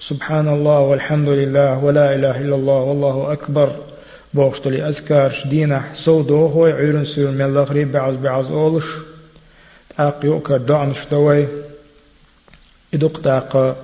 سبحان 0.00 0.48
الله 0.48 0.80
والحمد 0.80 1.28
لله 1.28 1.84
ولا 1.84 2.14
إله 2.14 2.40
إلا 2.40 2.54
الله 2.54 2.74
والله 2.74 3.32
أكبر 3.32 3.87
بوشتلي 4.34 4.88
أذكار 4.88 5.30
شدينة 5.30 5.94
سودو 6.04 6.46
هو 6.46 6.64
عيرن 6.64 7.04
سير 7.04 7.30
من 7.30 7.42
الله 7.42 7.84
بعض 7.84 8.22
بعض 8.22 8.52
أولش 8.52 8.84
تاق 9.96 10.24
يوكر 10.24 10.56
دعن 10.56 10.94
شتوي 10.94 11.48
إدوك 12.94 13.16
تاق 13.24 13.76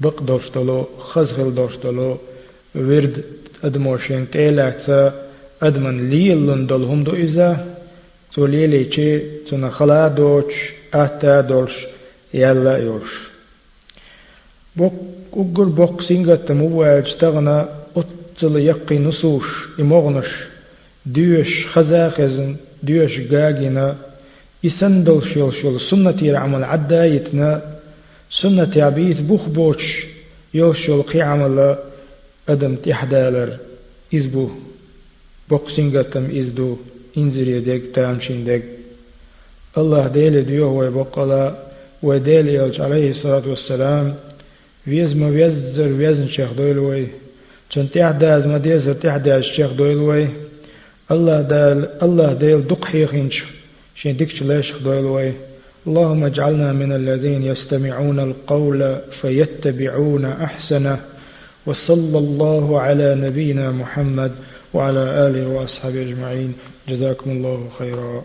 بق 0.00 0.22
دوشتلو 0.22 0.88
خزغل 0.98 1.54
دوشتلو 1.54 2.18
ورد 2.74 3.24
أدموشين 3.64 4.30
تيلاك 4.30 5.12
أدمن 5.62 6.10
ليلن 6.10 6.66
دولهم 6.66 7.04
دو 7.04 7.12
إذا 7.12 7.66
توليلي 8.32 8.84
چه 8.84 9.06
تنا 9.50 9.70
خلا 9.70 10.08
دوش 10.08 10.54
أتا 10.94 11.40
دولش 11.40 11.76
يلا 12.34 12.78
يولش 12.78 13.14
بوك 14.76 14.92
أقر 15.32 15.64
بوك 15.64 16.02
سينغت 16.02 16.52
موال 16.52 17.04
جتغنا 18.40 18.40
أتل 18.40 18.56
يقي 18.56 18.98
نصوش 18.98 19.68
إمغنش 19.80 20.26
ديوش 21.06 21.66
خزاخزن 21.66 22.56
ديوش 22.82 23.20
غاغنا 23.30 23.96
يسندل 24.64 25.22
شول 25.34 25.52
شول 25.52 25.80
سنة 25.80 26.38
عمل 26.38 26.64
عدا 26.64 27.04
يتنا 27.04 27.62
سنة 28.30 28.72
عبيت 28.76 29.20
بوخ 29.20 29.48
بوش 29.48 30.06
يوشول 30.54 31.02
قي 31.02 31.20
عمل 31.22 31.76
أدم 32.48 32.74
تحدالر 32.76 33.56
إزبو 34.14 34.48
boxingatam 35.50 36.30
izdu 36.30 36.78
inzirideg 37.14 37.82
tamshindeg 37.94 38.62
Allah 39.74 40.14
dele 40.14 40.48
diyor 40.48 40.82
ve 40.82 40.94
bokala 40.94 41.42
ve 42.02 42.24
dele 42.24 42.52
yalç 42.52 42.80
aleyhi 42.80 43.14
salatu 43.14 43.50
vesselam 43.50 44.06
vizma 44.86 45.28
vizzer 47.76 47.86
vizn 47.86 47.86
şekh 47.86 47.86
doylway 47.86 47.86
çun 47.86 47.86
tihdaz 47.86 48.46
ma 48.46 48.64
dezer 48.64 48.94
tihdaz 49.02 49.44
şekh 49.56 49.78
doylway 49.78 50.24
Allah 51.08 51.50
dal 51.50 51.78
Allah 52.00 52.40
del 52.40 52.68
duqhi 52.68 53.06
khinch 53.12 53.38
شين 54.02 54.16
ديك 54.16 54.30
شلاش 54.30 54.72
خدويلوي 54.72 55.32
اللهم 55.86 56.24
اجعلنا 56.24 56.72
من 56.72 56.92
الذين 56.92 57.42
يستمعون 57.42 58.20
القول 58.20 59.00
فيتبعون 59.20 60.24
أحسنه 60.24 60.98
وصلى 61.66 62.18
الله 62.18 62.80
على 62.80 63.14
نبينا 63.14 63.70
محمد 63.70 64.32
وعلى 64.74 65.26
آله 65.26 65.48
وأصحابه 65.48 66.02
أجمعين 66.02 66.52
جزاكم 66.88 67.30
الله 67.30 67.68
خيرا 67.78 68.24